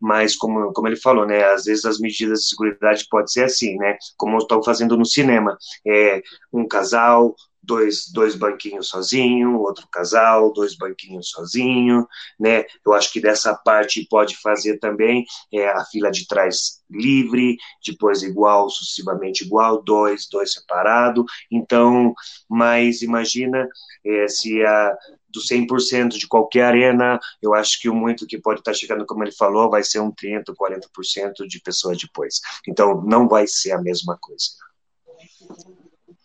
[0.00, 3.76] mas como, como ele falou, né, às vezes as medidas de segurança pode ser assim,
[3.76, 10.52] né, como estão fazendo no cinema, é, um casal, dois, dois banquinhos sozinho, outro casal,
[10.52, 12.06] dois banquinhos sozinho,
[12.38, 12.64] né?
[12.84, 18.22] Eu acho que dessa parte pode fazer também é, a fila de trás livre, depois
[18.22, 21.24] igual, sucessivamente igual, dois, dois separado.
[21.50, 22.14] Então,
[22.48, 23.68] mas imagina
[24.04, 24.96] é, se a
[25.32, 29.22] do 100% de qualquer arena, eu acho que o muito que pode estar chegando, como
[29.22, 32.40] ele falou, vai ser um 30%, 40% de pessoas depois.
[32.66, 34.46] Então, não vai ser a mesma coisa.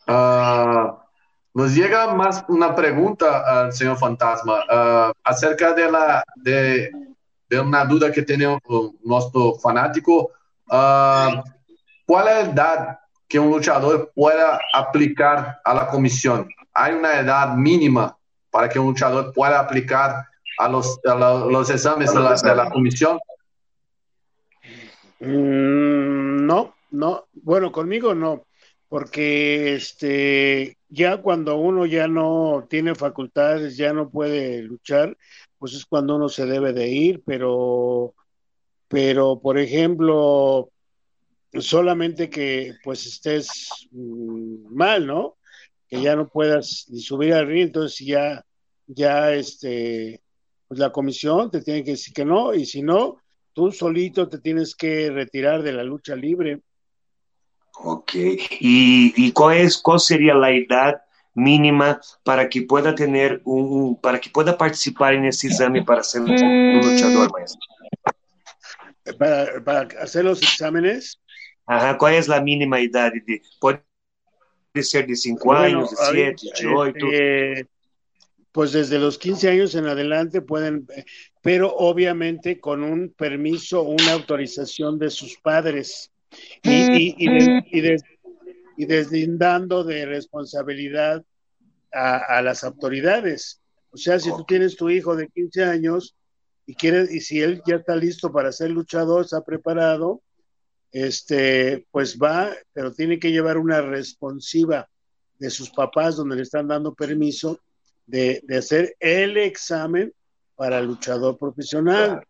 [0.09, 1.04] Uh,
[1.55, 6.91] Nos llega más una pregunta al señor Fantasma uh, acerca de, la, de,
[7.57, 8.59] una duda que tiene
[9.05, 10.31] nuestro fanático.
[10.69, 11.41] Uh,
[12.05, 16.49] ¿Cuál es la edad que un luchador pueda aplicar a la comisión?
[16.73, 18.17] ¿Hay una edad mínima
[18.51, 20.25] para que un luchador pueda aplicar
[20.59, 23.17] a los, a los exámenes de la, de la comisión?
[25.21, 27.27] Mm, no, no.
[27.31, 28.43] Bueno, conmigo no
[28.95, 35.17] porque este ya cuando uno ya no tiene facultades, ya no puede luchar,
[35.57, 38.15] pues es cuando uno se debe de ir, pero
[38.87, 40.71] pero por ejemplo,
[41.59, 45.35] solamente que pues estés mm, mal, ¿no?
[45.89, 48.45] Que ya no puedas ni subir al río, entonces ya
[48.87, 50.21] ya este
[50.69, 53.17] pues la comisión te tiene que decir que no y si no,
[53.51, 56.61] tú solito te tienes que retirar de la lucha libre
[57.77, 58.15] Ok.
[58.15, 61.01] ¿Y, y cuál, es, cuál sería la edad
[61.33, 66.21] mínima para que pueda tener un, para que pueda participar en ese examen para ser
[66.21, 67.59] un, un luchador maestro?
[69.19, 71.19] Para, para, hacer los exámenes.
[71.65, 73.11] Ajá, ¿cuál es la mínima edad?
[73.25, 73.83] De, puede
[74.81, 76.95] ser de 5 bueno, años, de 7, de 8.
[77.11, 77.69] Este,
[78.55, 80.87] pues desde los 15 años en adelante pueden,
[81.41, 86.11] pero obviamente con un permiso, una autorización de sus padres
[86.63, 88.03] y, y, y, des, y, des,
[88.77, 91.23] y, deslindando de responsabilidad
[91.91, 93.61] a, a, las autoridades.
[93.91, 96.15] O sea, si tú tienes tu hijo de 15 años
[96.65, 100.21] y quieres, y si él ya está listo para ser luchador, está preparado,
[100.91, 104.89] este, pues va, pero tiene que llevar una responsiva
[105.39, 107.59] de sus papás donde le están dando permiso
[108.05, 110.13] de, de hacer el examen
[110.55, 112.21] para luchador profesional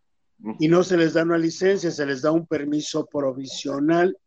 [0.60, 4.18] y no se les da una licencia, se les da un permiso provisional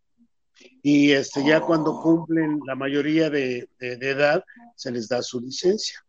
[0.82, 4.44] y este ya cuando cumplen la mayoría de, de, de edad
[4.74, 6.00] se les da su licencia.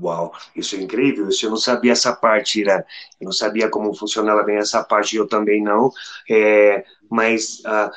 [0.00, 2.86] Uau, isso é incrível, isso eu não sabia essa parte, Ira.
[3.20, 5.92] Eu não sabia como funcionava bem essa parte, eu também não.
[6.28, 7.90] É, mas, ah,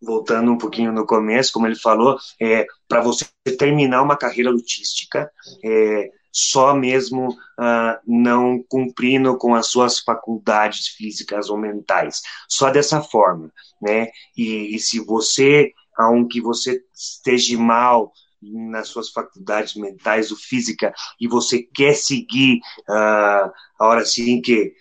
[0.00, 3.26] voltando um pouquinho no começo, como ele falou, é, para você
[3.58, 5.30] terminar uma carreira lutística,
[5.62, 12.22] é, só mesmo uh, não cumprindo com as suas faculdades físicas ou mentais.
[12.48, 14.08] Só dessa forma, né?
[14.36, 21.28] E, e se você, aunque você esteja mal nas suas faculdades mentais ou física e
[21.28, 24.74] você quer seguir uh, a hora assim que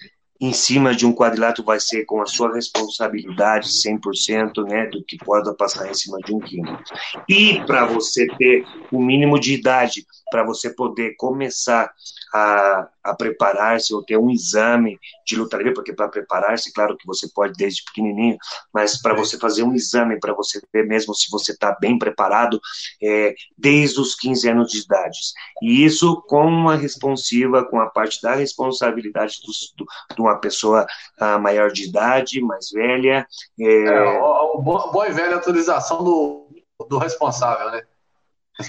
[0.43, 5.17] em cima de um quadrilátero vai ser com a sua responsabilidade 100%, né, do que
[5.17, 6.83] pode passar em cima de um quilômetro.
[7.29, 11.89] E para você ter o mínimo de idade, para você poder começar
[12.33, 17.05] a, a preparar-se ou ter um exame de luta livre, porque para preparar-se, claro que
[17.05, 18.37] você pode desde pequenininho,
[18.73, 22.59] mas para você fazer um exame, para você ver mesmo se você está bem preparado,
[23.01, 25.19] é, desde os 15 anos de idade.
[25.61, 30.87] E isso com uma responsiva, com a parte da responsabilidade do, do, de uma pessoa
[31.21, 33.27] uh, maior de idade, mais velha.
[33.59, 36.47] É, é o, o, boa e velha autorização do,
[36.89, 37.83] do responsável, né?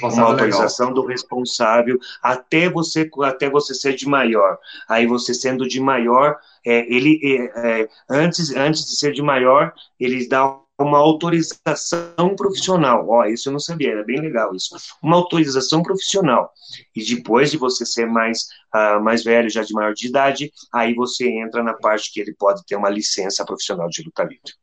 [0.03, 1.03] Uma autorização legal.
[1.03, 4.59] do responsável até você até você ser de maior.
[4.89, 9.73] Aí você sendo de maior, é, ele é, é, antes antes de ser de maior,
[10.01, 13.09] eles dão uma autorização profissional.
[13.09, 14.75] Ó, isso eu não sabia, era bem legal isso.
[15.01, 16.51] Uma autorização profissional.
[16.97, 20.95] E depois de você ser mais uh, mais velho, já de maior de idade, aí
[20.95, 24.55] você entra na parte que ele pode ter uma licença profissional de luta livre.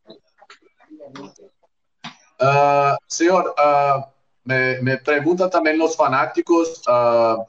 [2.42, 7.44] Uh, senhor, uh me, preguntan también los fanáticos, uh,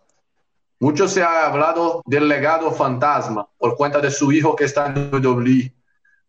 [0.80, 5.12] mucho se ha hablado del legado fantasma por cuenta de su hijo que está en
[5.12, 5.72] WWE,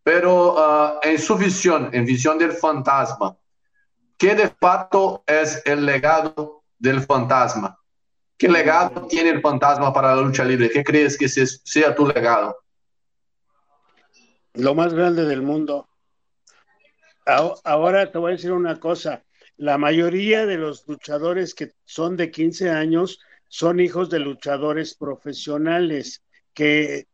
[0.03, 3.35] pero uh, en su visión, en visión del fantasma,
[4.17, 7.79] ¿qué de facto es el legado del fantasma?
[8.37, 10.69] ¿Qué legado tiene el fantasma para la lucha libre?
[10.69, 12.57] ¿Qué crees que sea tu legado?
[14.53, 15.87] Lo más grande del mundo.
[17.25, 19.23] Ahora te voy a decir una cosa.
[19.63, 26.21] La mayoría de los luchadores que son de 15 años son hijos de luchadores profesionales
[26.53, 27.07] que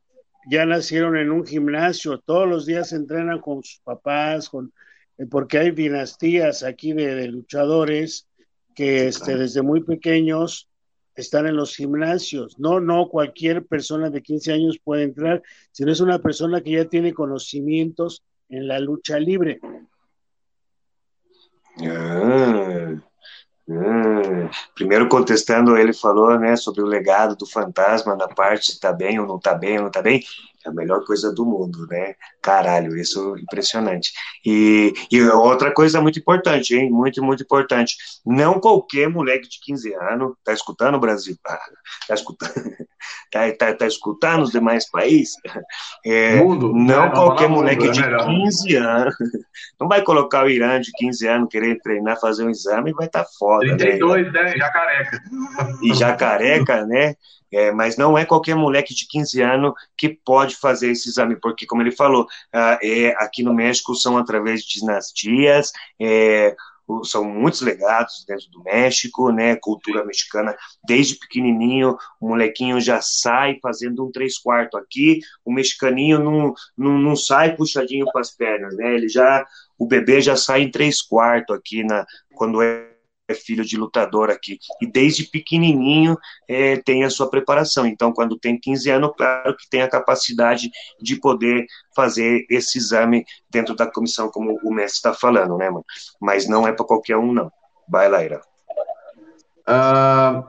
[0.49, 4.73] ya nacieron en un gimnasio, todos los días entrenan con sus papás, con,
[5.19, 8.27] eh, porque hay dinastías aquí de, luchadores
[8.73, 10.67] que este, desde muy pequeños
[11.13, 12.57] están en los gimnasios.
[12.57, 16.85] No, no cualquier persona de 15 años puede entrar, sino es una persona que ya
[16.85, 19.59] tiene conocimientos en la lucha libre.
[21.83, 23.01] Ah,
[23.71, 24.49] ah.
[24.75, 29.19] Primeiro contestando, ele falou né, sobre o legado do fantasma na parte se tá bem
[29.19, 30.23] ou não tá bem ou não tá bem.
[30.65, 32.15] É a melhor coisa do mundo, né?
[32.41, 34.11] Caralho, isso é impressionante.
[34.45, 36.91] E, e outra coisa muito importante, hein?
[36.91, 37.95] Muito, muito importante.
[38.25, 41.37] Não qualquer moleque de 15 anos, tá escutando, Brasil?
[41.47, 41.59] Ah,
[42.07, 42.53] tá escutando?
[43.31, 45.35] Tá, tá, tá escutando os demais países?
[46.05, 49.15] É, mundo, não é, qualquer não moleque mundo, é de 15 anos.
[49.79, 53.23] Não vai colocar o Irã de 15 anos querer treinar, fazer um exame vai estar
[53.23, 53.77] tá foda.
[53.77, 54.43] 32, né?
[54.43, 54.57] né?
[54.57, 55.21] Já careca.
[55.81, 57.15] E já careca, né?
[57.51, 61.65] É, mas não é qualquer moleque de 15 anos que pode fazer esse exame, porque,
[61.65, 66.55] como ele falou, ah, é, aqui no México são através de dinastias, é,
[67.03, 69.55] são muitos legados dentro do México, né?
[69.55, 76.19] Cultura mexicana, desde pequenininho, o molequinho já sai fazendo um três quartos aqui, o mexicaninho
[76.19, 78.95] não, não, não sai puxadinho com as pernas, né?
[78.95, 79.45] Ele já,
[79.77, 82.88] o bebê já sai em três quartos aqui na, quando é
[83.29, 84.59] é filho de lutador aqui.
[84.81, 86.17] E desde pequenininho
[86.47, 87.85] é, tem a sua preparação.
[87.85, 90.69] Então, quando tem 15 anos, claro que tem a capacidade
[90.99, 91.65] de poder
[91.95, 95.85] fazer esse exame dentro da comissão, como o mestre está falando, né, mano?
[96.19, 97.51] Mas não é para qualquer um, não.
[97.87, 98.41] Vai lá, Ira.
[99.67, 100.43] Uh,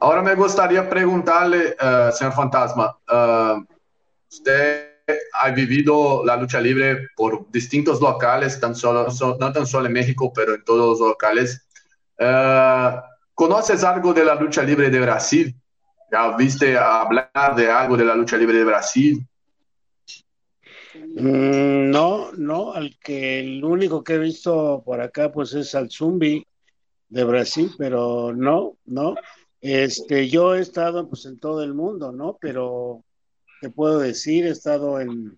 [0.00, 3.74] agora me gostaria de perguntar-lhe, uh, senhor Fantasma, uh,
[4.28, 4.94] você
[5.34, 10.98] ha vivido la lucha libre por distintos locales, tan solo, no México, pero en todos
[10.98, 11.66] los locales.
[12.18, 13.00] Uh,
[13.34, 15.54] ¿Conoces algo de la lucha libre de Brasil?
[16.10, 19.26] ¿Ya viste hablar de algo de la lucha libre de Brasil?
[20.94, 25.90] Mm, no, no, al que el único que he visto por acá pues es al
[25.90, 26.46] Zumbi
[27.08, 29.16] de Brasil, pero no, no.
[29.60, 32.36] Este, yo he estado pues en todo el mundo, ¿no?
[32.40, 33.02] Pero
[33.60, 35.36] te puedo decir, he estado en,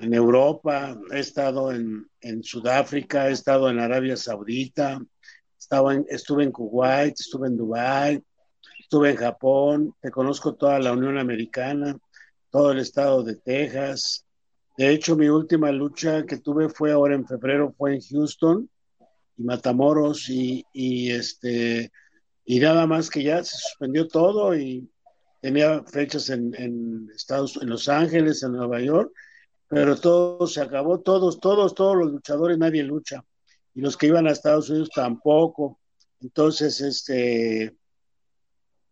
[0.00, 5.00] en Europa, he estado en, en Sudáfrica, he estado en Arabia Saudita,
[5.72, 8.22] estaba estuve en Kuwait, estuve en Dubái,
[8.78, 11.96] estuve en Japón, te conozco toda la Unión Americana,
[12.50, 14.26] todo el estado de Texas.
[14.76, 18.68] De hecho, mi última lucha que tuve fue ahora en febrero, fue en Houston
[19.38, 21.90] y Matamoros y, y este
[22.44, 24.90] y nada más que ya se suspendió todo y
[25.40, 29.10] tenía fechas en, en Estados en Los Ángeles, en Nueva York,
[29.68, 33.24] pero todo se acabó, todos, todos, todos los luchadores, nadie lucha
[33.74, 35.80] y los que iban a Estados Unidos tampoco.
[36.20, 37.74] Entonces, este,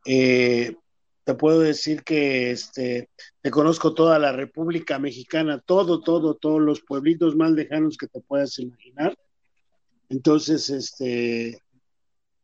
[0.07, 0.77] eh,
[1.25, 3.11] te puedo decir que este,
[3.41, 8.21] te conozco toda la República Mexicana, todo, todo, todos los pueblitos más lejanos que te
[8.21, 9.17] puedas imaginar.
[10.09, 11.63] Entonces, este,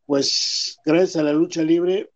[0.05, 2.11] pues gracias a la lucha libre,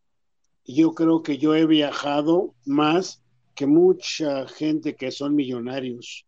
[0.65, 3.23] yo creo que yo he viajado más
[3.55, 6.25] que mucha gente que son millonarios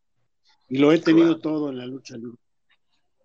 [0.69, 2.42] y lo he tenido todo en la lucha libre.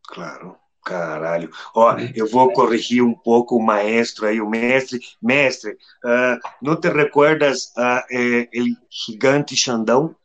[0.08, 1.51] Claro, caralho.
[1.76, 4.99] Ó, eu vou corrigir um pouco o maestro aí, o mestre.
[5.22, 10.16] Mestre, uh, não te recordas uh, eh, el gigante Xandão?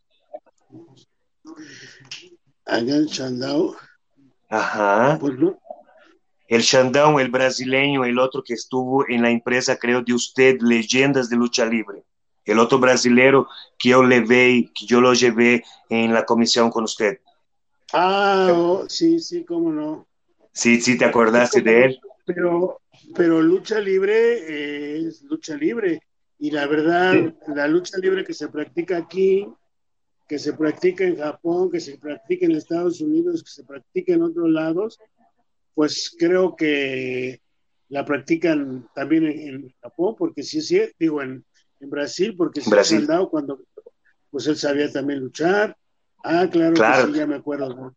[2.68, 3.76] Gigante Xandão?
[4.48, 5.18] Ajá.
[6.48, 11.28] El Xandão, el brasileño, el otro que estuvo en la empresa, creo, de usted, Leyendas
[11.28, 12.04] de Lucha Libre.
[12.44, 17.18] El otro brasileiro que eu levei, que eu lo llevé en la comisión con usted.
[17.92, 20.08] Ah, oh, sí, sí, cómo no.
[20.52, 22.00] Sí, sí, te acordaste de él.
[22.24, 22.80] Pero,
[23.14, 26.00] pero lucha libre eh, es lucha libre.
[26.38, 29.46] Y la verdad, la lucha libre que se practica aquí,
[30.28, 34.22] que se practica en Japón, que se practica en Estados Unidos, que se practica en
[34.22, 34.98] otros lados,
[35.74, 37.40] pues creo que
[37.88, 41.44] la practican también en, Japón, porque sí, sí, digo, en,
[41.80, 43.08] Brasil, porque sí, Brasil.
[43.28, 43.60] cuando
[44.30, 45.76] pues él sabía también luchar,
[46.22, 47.06] Ah, claro, claro.
[47.06, 47.94] Que sí, ya me acuerdo.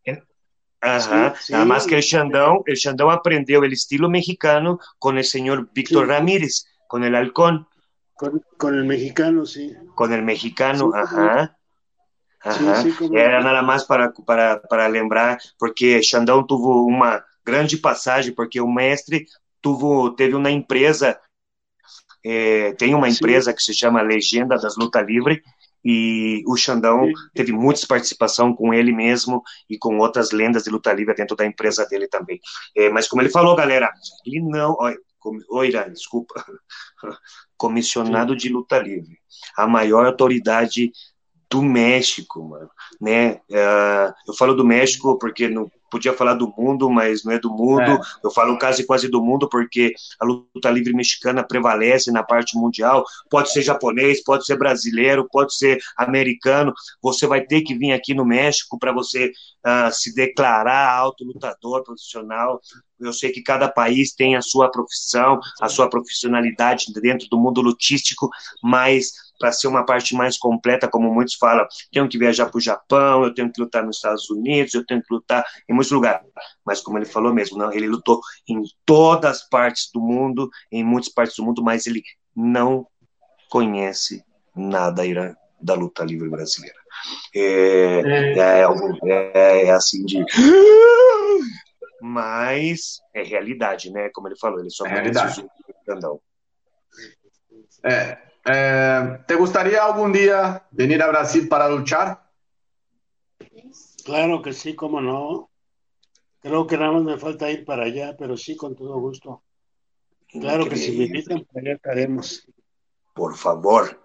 [0.81, 5.23] Ajá, sí, nada más que el Xandão, el Xandão aprendió el estilo mexicano con el
[5.23, 7.67] señor Víctor Ramírez, con el halcón.
[8.13, 9.73] Con, con, el mexicano, sí.
[9.95, 11.57] Con el mexicano, ajá.
[12.41, 12.83] Ajá.
[13.11, 18.67] Era nada más para, para, para lembrar, porque Xandão tuvo uma grande passagem, porque o
[18.67, 19.25] mestre
[19.61, 21.19] tuvo, teve uma empresa
[22.27, 23.55] É, tem uma empresa Sim.
[23.55, 25.43] que se chama Legenda das Luta Livre,
[25.85, 30.91] e o Xandão teve muita participação com ele mesmo e com outras lendas de luta
[30.91, 32.39] livre dentro da empresa dele também.
[32.75, 33.91] É, mas como ele falou, galera,
[34.25, 34.75] ele não.
[35.49, 36.43] Oi, Irã, desculpa.
[37.55, 39.19] Comissionado de luta livre.
[39.55, 40.91] A maior autoridade
[41.49, 42.69] do México, mano,
[42.99, 43.35] né?
[43.49, 47.49] Uh, eu falo do México porque no podia falar do mundo, mas não é do
[47.49, 47.81] mundo.
[47.81, 47.99] É.
[48.23, 53.05] Eu falo quase quase do mundo porque a luta livre mexicana prevalece na parte mundial.
[53.29, 56.73] Pode ser japonês, pode ser brasileiro, pode ser americano.
[57.01, 59.31] Você vai ter que vir aqui no México para você
[59.65, 62.59] uh, se declarar alto lutador profissional.
[62.99, 67.61] Eu sei que cada país tem a sua profissão, a sua profissionalidade dentro do mundo
[67.61, 68.29] lutístico,
[68.63, 72.61] mas para ser uma parte mais completa, como muitos falam, tenho que viajar para o
[72.61, 76.25] Japão, eu tenho que lutar nos Estados Unidos, eu tenho que lutar em muitos lugares.
[76.65, 80.83] Mas como ele falou mesmo, não, ele lutou em todas as partes do mundo, em
[80.83, 82.01] muitas partes do mundo, mas ele
[82.35, 82.87] não
[83.49, 84.23] conhece
[84.55, 86.77] nada Irã, da luta livre brasileira.
[87.33, 88.39] É, é.
[88.39, 88.65] É,
[89.03, 90.23] é, é assim de
[92.01, 94.09] mas é realidade, né?
[94.13, 95.45] Como ele falou, ele só é realidade.
[95.85, 96.19] Grandão.
[97.83, 98.17] É,
[98.47, 102.21] Eh, ¿Te gustaría algún día venir a Brasil para luchar?
[104.05, 105.49] Claro que sí, cómo no.
[106.41, 109.41] Creo que nada más me falta ir para allá, pero sí, con todo gusto.
[110.29, 112.47] Claro que si me invitan, para allá estaremos.
[113.15, 113.99] Por favor.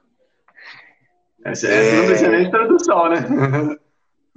[1.45, 3.03] Essa é eh, introdução,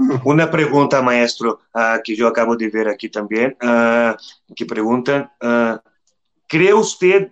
[0.07, 0.21] né?
[0.25, 5.79] Uma pergunta, maestro, uh, que eu acabo de ver aqui também, uh, que pergunta, uh,
[6.47, 7.31] crê você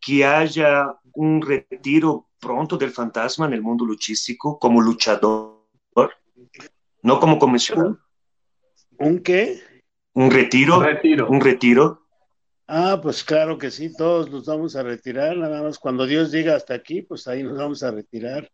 [0.00, 5.60] que haja un retiro pronto del fantasma en el mundo luchístico como luchador,
[7.02, 7.98] no como comisionado.
[8.98, 9.62] ¿Un qué?
[10.14, 10.78] Un retiro.
[10.78, 11.28] Un retiro.
[11.28, 12.02] Un retiro.
[12.66, 16.56] Ah, pues claro que sí, todos nos vamos a retirar, nada más cuando Dios diga
[16.56, 18.50] hasta aquí, pues ahí nos vamos a retirar.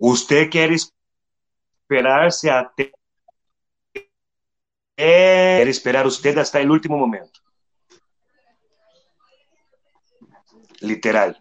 [0.00, 2.72] ¿Usted quiere esperarse a...
[4.96, 7.40] Quiere esperar usted hasta el último momento.
[10.80, 11.38] literal.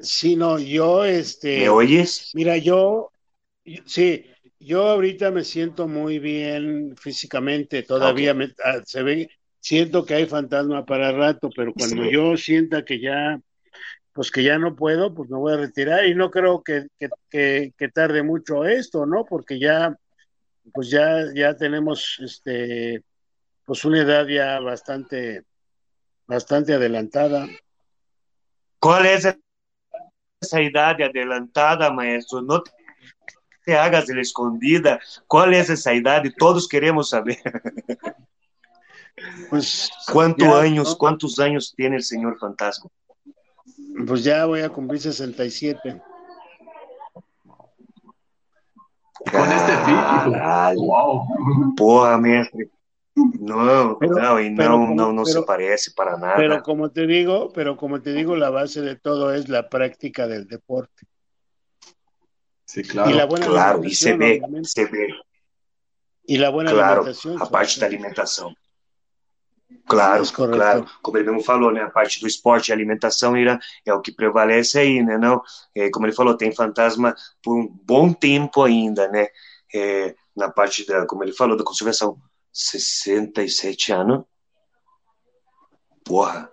[0.00, 1.60] Sí, no, yo, este.
[1.60, 2.30] ¿Me oyes?
[2.34, 3.10] Mira, yo,
[3.84, 4.26] sí,
[4.58, 10.26] yo ahorita me siento muy bien físicamente, todavía me, ah, se ve, siento que hay
[10.26, 13.40] fantasma para rato, pero cuando yo sienta que ya,
[14.12, 16.88] pues que ya no puedo, pues me voy a retirar y no creo que,
[17.30, 19.24] que, que, tarde mucho esto, ¿no?
[19.24, 19.96] Porque ya,
[20.72, 23.02] pues ya, ya tenemos, este,
[23.64, 25.44] pues una edad ya bastante,
[26.26, 27.46] bastante adelantada.
[28.80, 29.28] ¿Cuál es
[30.40, 32.42] esa edad adelantada, maestro?
[32.42, 32.62] No
[33.64, 34.98] te hagas la escondida.
[35.26, 36.22] ¿Cuál es esa edad?
[36.36, 37.38] Todos queremos saber.
[39.50, 42.90] Pues, ¿Cuántos años, ¿Cuántos años tiene el señor fantasma?
[44.06, 46.02] Pues ya voy a cumplir 67.
[49.30, 50.84] Con este físico.
[50.86, 51.74] Wow.
[51.76, 52.70] Porra, mestre.
[53.14, 56.36] No, no, y no, no, no se parece para nada.
[56.36, 60.26] Pero como te digo, pero como te digo, la base de todo es la práctica
[60.26, 61.06] del deporte.
[62.64, 63.10] Sí, claro.
[63.10, 65.08] Y la buena claro, y se ve, se ve.
[66.24, 67.42] Y la buena claro, alimentación.
[67.42, 67.86] A parte da
[69.86, 70.86] Claro, claro.
[71.02, 71.82] Como ele mesmo falou, né?
[71.82, 75.18] A parte do esporte e alimentação Ira, é o que prevalece aí, né?
[75.18, 75.42] Não?
[75.74, 79.28] É, como ele falou, tem fantasma por um bom tempo ainda, né?
[79.74, 82.16] É, na parte da, como ele falou, da conservação
[82.52, 84.24] 67 anos.
[86.04, 86.49] Porra,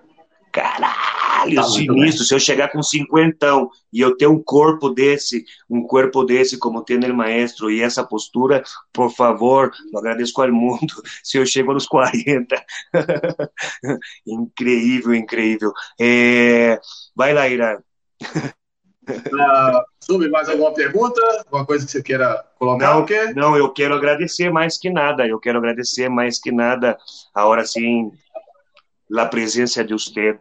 [0.58, 2.26] caralho, tá sinistro.
[2.26, 6.84] Se eu chegar com cinquentão e eu ter um corpo desse, um corpo desse como
[6.84, 10.88] tem o maestro e essa postura, por favor, eu agradeço ao mundo
[11.24, 12.55] se eu chego nos 40.
[14.26, 15.72] incrível, incrível.
[15.99, 16.80] É...
[17.16, 17.84] Vai lá, Ira.
[19.10, 21.22] Uh, Sube, mais alguma pergunta?
[21.45, 22.93] Alguma coisa que você queira colocar?
[22.93, 23.34] Não, quê?
[23.34, 25.26] não, eu quero agradecer mais que nada.
[25.26, 26.97] Eu quero agradecer mais que nada,
[27.34, 28.12] agora sim,
[29.16, 30.38] a presença de você,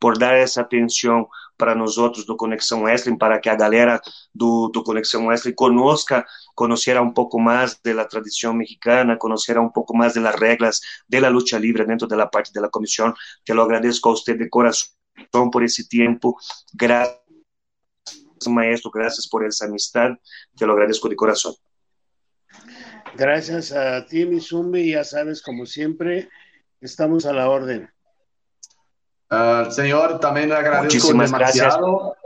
[0.00, 1.28] por dar essa atenção
[1.58, 4.00] para nós outros do Conexão Wrestling, para que a galera
[4.34, 6.24] do, do Conexão Wrestling conosca,
[6.54, 11.58] conhecera um pouco mais da tradição mexicana, conhecera um pouco mais das regras da luta
[11.58, 13.12] livre dentro da parte da comissão.
[13.44, 16.34] Te lo agradeço a você de coração por esse tempo.
[16.74, 17.20] Graças
[18.48, 20.16] maestro, gracias por esa amistad,
[20.56, 21.54] te lo agradezco de corazón.
[23.16, 26.30] Gracias a ti, mi Zumbi, ya sabes, como siempre,
[26.80, 27.90] estamos a la orden.
[29.30, 32.16] Uh, señor, también le agradezco demasiado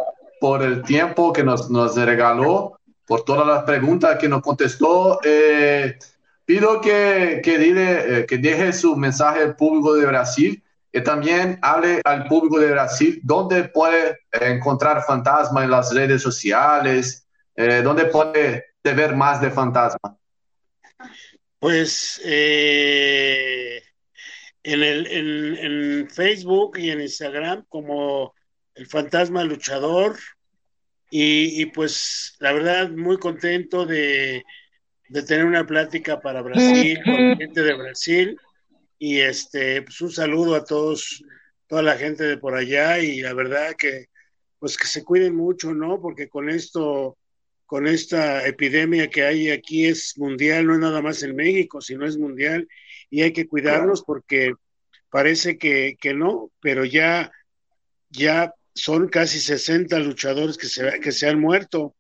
[0.41, 5.21] por el tiempo que nos, nos, regaló, por todas las preguntas que nos contestó.
[5.23, 5.99] Eh,
[6.45, 11.59] pido que, que, dile, eh, que deje su mensaje al público de Brasil y también
[11.61, 17.27] hable al público de Brasil dónde puede encontrar fantasma en las redes sociales,
[17.57, 20.17] eh, dónde puede ver más de fantasma.
[21.59, 23.83] Pues eh,
[24.65, 25.07] en, el,
[25.59, 28.35] en, Facebook y en Instagram como
[28.75, 30.19] el fantasma luchador.
[31.11, 34.43] Y, pues la verdad muy contento de,
[35.09, 38.37] de tener una plática para Brasil con gente de Brasil.
[38.99, 41.23] Y este, pues un saludo a todos,
[41.69, 44.07] toda la gente de por allá y la verdad que,
[44.59, 46.01] pues que se cuiden mucho, ¿no?
[46.01, 47.17] Porque con esto,
[47.67, 52.07] con esta epidemia que hay aquí es mundial, no es nada más en México, sino
[52.07, 52.67] es mundial
[53.11, 54.55] y hay que cuidarnos porque
[55.11, 57.31] parece que, que no, pero ya,
[58.11, 61.95] ya son casi 60 luchadores que se, que se han muerto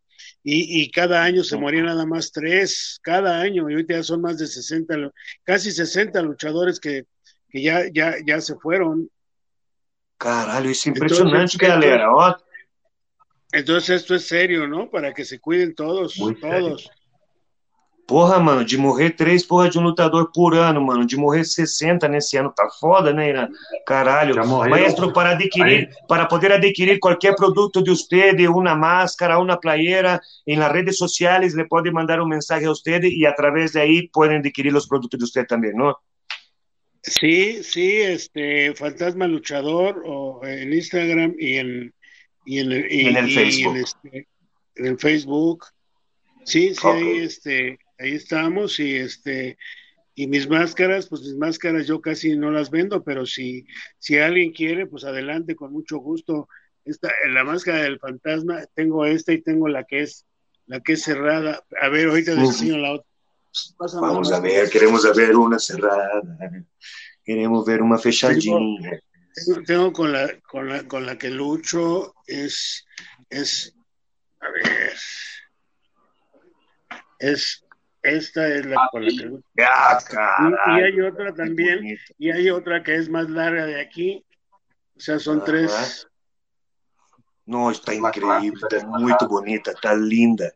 [0.46, 4.36] y, cada año se morían nada más tres, cada año, y ahorita ya son más
[4.36, 5.10] de 60,
[5.42, 7.06] casi 60 luchadores que,
[7.48, 9.08] que ya, ya, ya se fueron.
[10.18, 12.36] Caralho, es impresionante, galera.
[13.52, 14.90] Entonces esto es serio, ¿no?
[14.90, 16.90] Para que se cuiden todos, todos.
[18.06, 21.06] Porra, mano, de morrer três porra de um lutador por ano, mano.
[21.06, 23.48] De morrer 60 nesse ano, tá foda, né, Irã?
[23.86, 24.34] Caralho.
[24.68, 26.06] Maestro, para adquirir, Aí.
[26.06, 31.54] para poder adquirir qualquer produto de usted, uma máscara, uma playera, em las redes sociais,
[31.54, 35.18] le pode mandar um mensagem a usted e através de aí podem adquirir os produtos
[35.18, 35.94] de usted também, não?
[37.06, 41.92] Sí, sí, este Fantasma Luchador o en Instagram y en
[42.46, 43.76] y en, y, y en el Facebook.
[43.76, 44.28] En, este,
[44.76, 45.66] en el Facebook.
[46.44, 47.02] Sí, sí, okay.
[47.02, 49.56] ahí este ahí estamos y este
[50.14, 53.66] y mis máscaras, pues mis máscaras yo casi no las vendo, pero si,
[53.98, 56.48] si alguien quiere, pues adelante, con mucho gusto.
[56.84, 60.24] Esta, la máscara del fantasma, tengo esta y tengo la que es,
[60.66, 61.64] la que es cerrada.
[61.80, 63.06] A ver, ahorita les enseño la otra.
[64.00, 66.22] Vamos a ver, queremos ver una cerrada,
[67.24, 69.00] queremos ver una fechadinha.
[69.34, 72.86] Tengo, tengo, con, la, con, la, con la que lucho, es,
[73.30, 73.74] es,
[74.40, 74.92] a ver,
[77.18, 77.63] es
[78.04, 79.64] esta es la con la que...
[79.64, 79.98] Ah,
[80.78, 84.24] y, hay otra también, y hay otra que es más larga de aquí.
[84.94, 86.06] O sea, son tres.
[87.46, 90.52] No, está increíble, está muy bonita, está linda.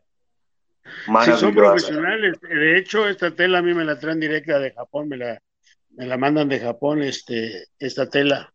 [1.25, 2.39] Sí, son profesionales.
[2.41, 5.41] De hecho, esta tela a mí me la traen directa de Japón, me la,
[5.89, 8.53] me la mandan de Japón, este, esta tela.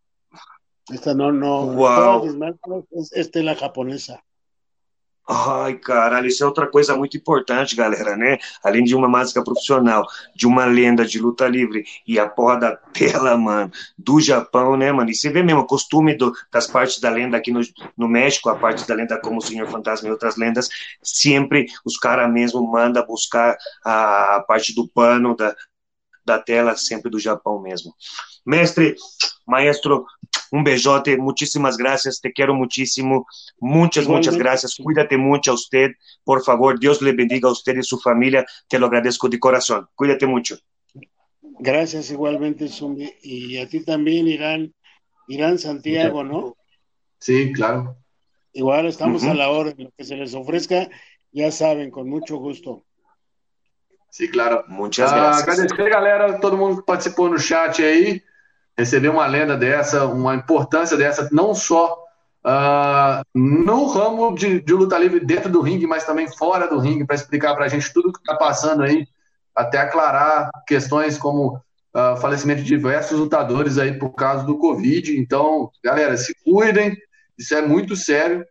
[0.92, 2.86] Esta no, no, wow.
[2.92, 4.22] es, es tela japonesa.
[5.26, 8.36] Ai, caralho, isso é outra coisa muito importante, galera, né?
[8.62, 10.06] Além de uma máscara profissional,
[10.36, 14.92] de uma lenda de luta livre e a porra da tela, mano, do Japão, né,
[14.92, 15.08] mano?
[15.10, 17.60] E você vê mesmo o costume do, das partes da lenda aqui no,
[17.96, 20.68] no México, a parte da lenda como o Senhor Fantasma e outras lendas,
[21.02, 25.56] sempre os caras mesmo mandam buscar a, a parte do pano da,
[26.24, 27.94] da tela, sempre do Japão mesmo.
[28.46, 28.96] Mestre,
[29.46, 30.06] maestro,
[30.50, 33.26] un besote, muchísimas gracias, te quiero muchísimo,
[33.58, 35.90] muchas, muchas gracias, cuídate mucho a usted,
[36.22, 39.88] por favor, Dios le bendiga a usted y su familia, te lo agradezco de corazón,
[39.94, 40.58] cuídate mucho.
[41.58, 44.74] Gracias igualmente, Zumbi, y a ti también, Irán,
[45.28, 46.56] Irán Santiago, ¿no?
[47.18, 47.96] Sí, claro.
[48.52, 50.88] Igual estamos a la hora, lo que se les ofrezca,
[51.32, 52.84] ya saben, con mucho gusto.
[54.14, 54.64] Sí, claro.
[54.68, 55.42] Muchas ah, gracias.
[55.42, 58.22] agradecer, galera, todo mundo que participou no chat aí.
[58.76, 62.04] Receber uma lenda dessa, uma importância dessa, não só
[62.44, 67.06] uh, no ramo de, de, luta livre dentro do ringue, mas também fora do ringue,
[67.06, 69.06] para explicar para a gente tudo o que está passando aí,
[69.54, 75.18] até aclarar questões como uh, falecimento de diversos lutadores aí por causa do Covid.
[75.18, 76.96] Então, galera, se cuidem,
[77.38, 78.44] isso é muito sério.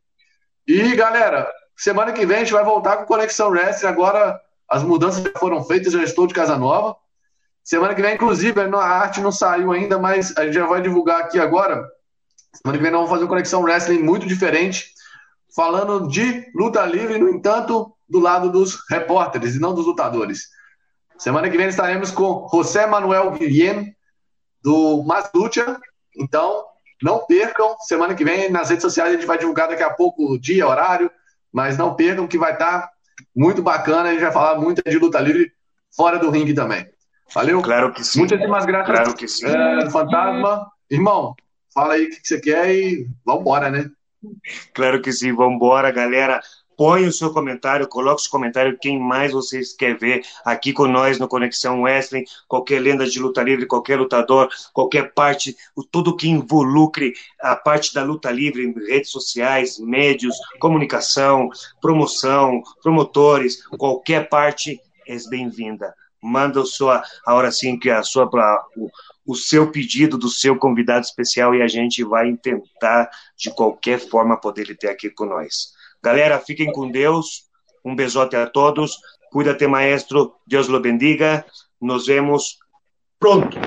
[0.66, 3.90] E, galera, semana que vem a gente vai voltar com Conexão Wrestling.
[3.90, 6.96] Agora as mudanças já foram feitas, já estou de casa nova.
[7.64, 11.22] Semana que vem, inclusive, a arte não saiu ainda, mas a gente já vai divulgar
[11.22, 11.82] aqui agora.
[12.54, 14.94] Semana que vem nós vamos fazer uma conexão wrestling muito diferente,
[15.56, 20.50] falando de luta livre, no entanto, do lado dos repórteres e não dos lutadores.
[21.18, 23.96] Semana que vem estaremos com José Manuel Guilhem,
[24.62, 25.80] do Mas Lucha.
[26.18, 26.66] Então,
[27.02, 27.78] não percam.
[27.82, 30.68] Semana que vem, nas redes sociais, a gente vai divulgar daqui a pouco o dia,
[30.68, 31.10] horário,
[31.52, 32.90] mas não percam que vai estar
[33.36, 34.10] muito bacana.
[34.10, 35.52] A gente vai falar muito de luta livre
[35.96, 36.93] fora do ringue também.
[37.34, 37.62] Valeu?
[37.62, 38.20] Claro que sim.
[38.20, 38.94] Muitíssimas graças.
[38.94, 39.46] Claro que sim.
[39.48, 40.72] É, fantasma.
[40.90, 41.36] Irmão,
[41.74, 43.90] fala aí o que você quer e vambora, né?
[44.74, 46.42] Claro que sim, vambora, galera.
[46.76, 50.88] Põe o seu comentário, coloque o seu comentário, quem mais vocês quer ver aqui com
[50.88, 55.56] nós no Conexão Wrestling, qualquer lenda de luta livre, qualquer lutador, qualquer parte,
[55.92, 61.48] tudo que involucre a parte da luta livre, redes sociais, médios, comunicação,
[61.80, 65.94] promoção, promotores, qualquer parte é bem-vinda
[66.24, 68.30] manda a sua, agora sim que a sua,
[68.78, 68.90] o,
[69.26, 74.40] o seu pedido do seu convidado especial e a gente vai tentar, de qualquer forma,
[74.40, 75.74] poder ele ter aqui com nós.
[76.02, 77.50] Galera, fiquem com Deus.
[77.84, 78.98] Um beijote a todos.
[79.32, 80.36] Cuídate, maestro.
[80.48, 81.46] Deus lo bendiga.
[81.82, 82.58] Nos vemos
[83.20, 83.58] pronto.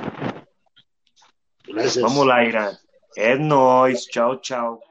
[1.67, 2.03] Gracias.
[2.03, 2.77] Vamos lá, Irã.
[3.17, 4.05] É nóis.
[4.05, 4.86] Tchau, tchau.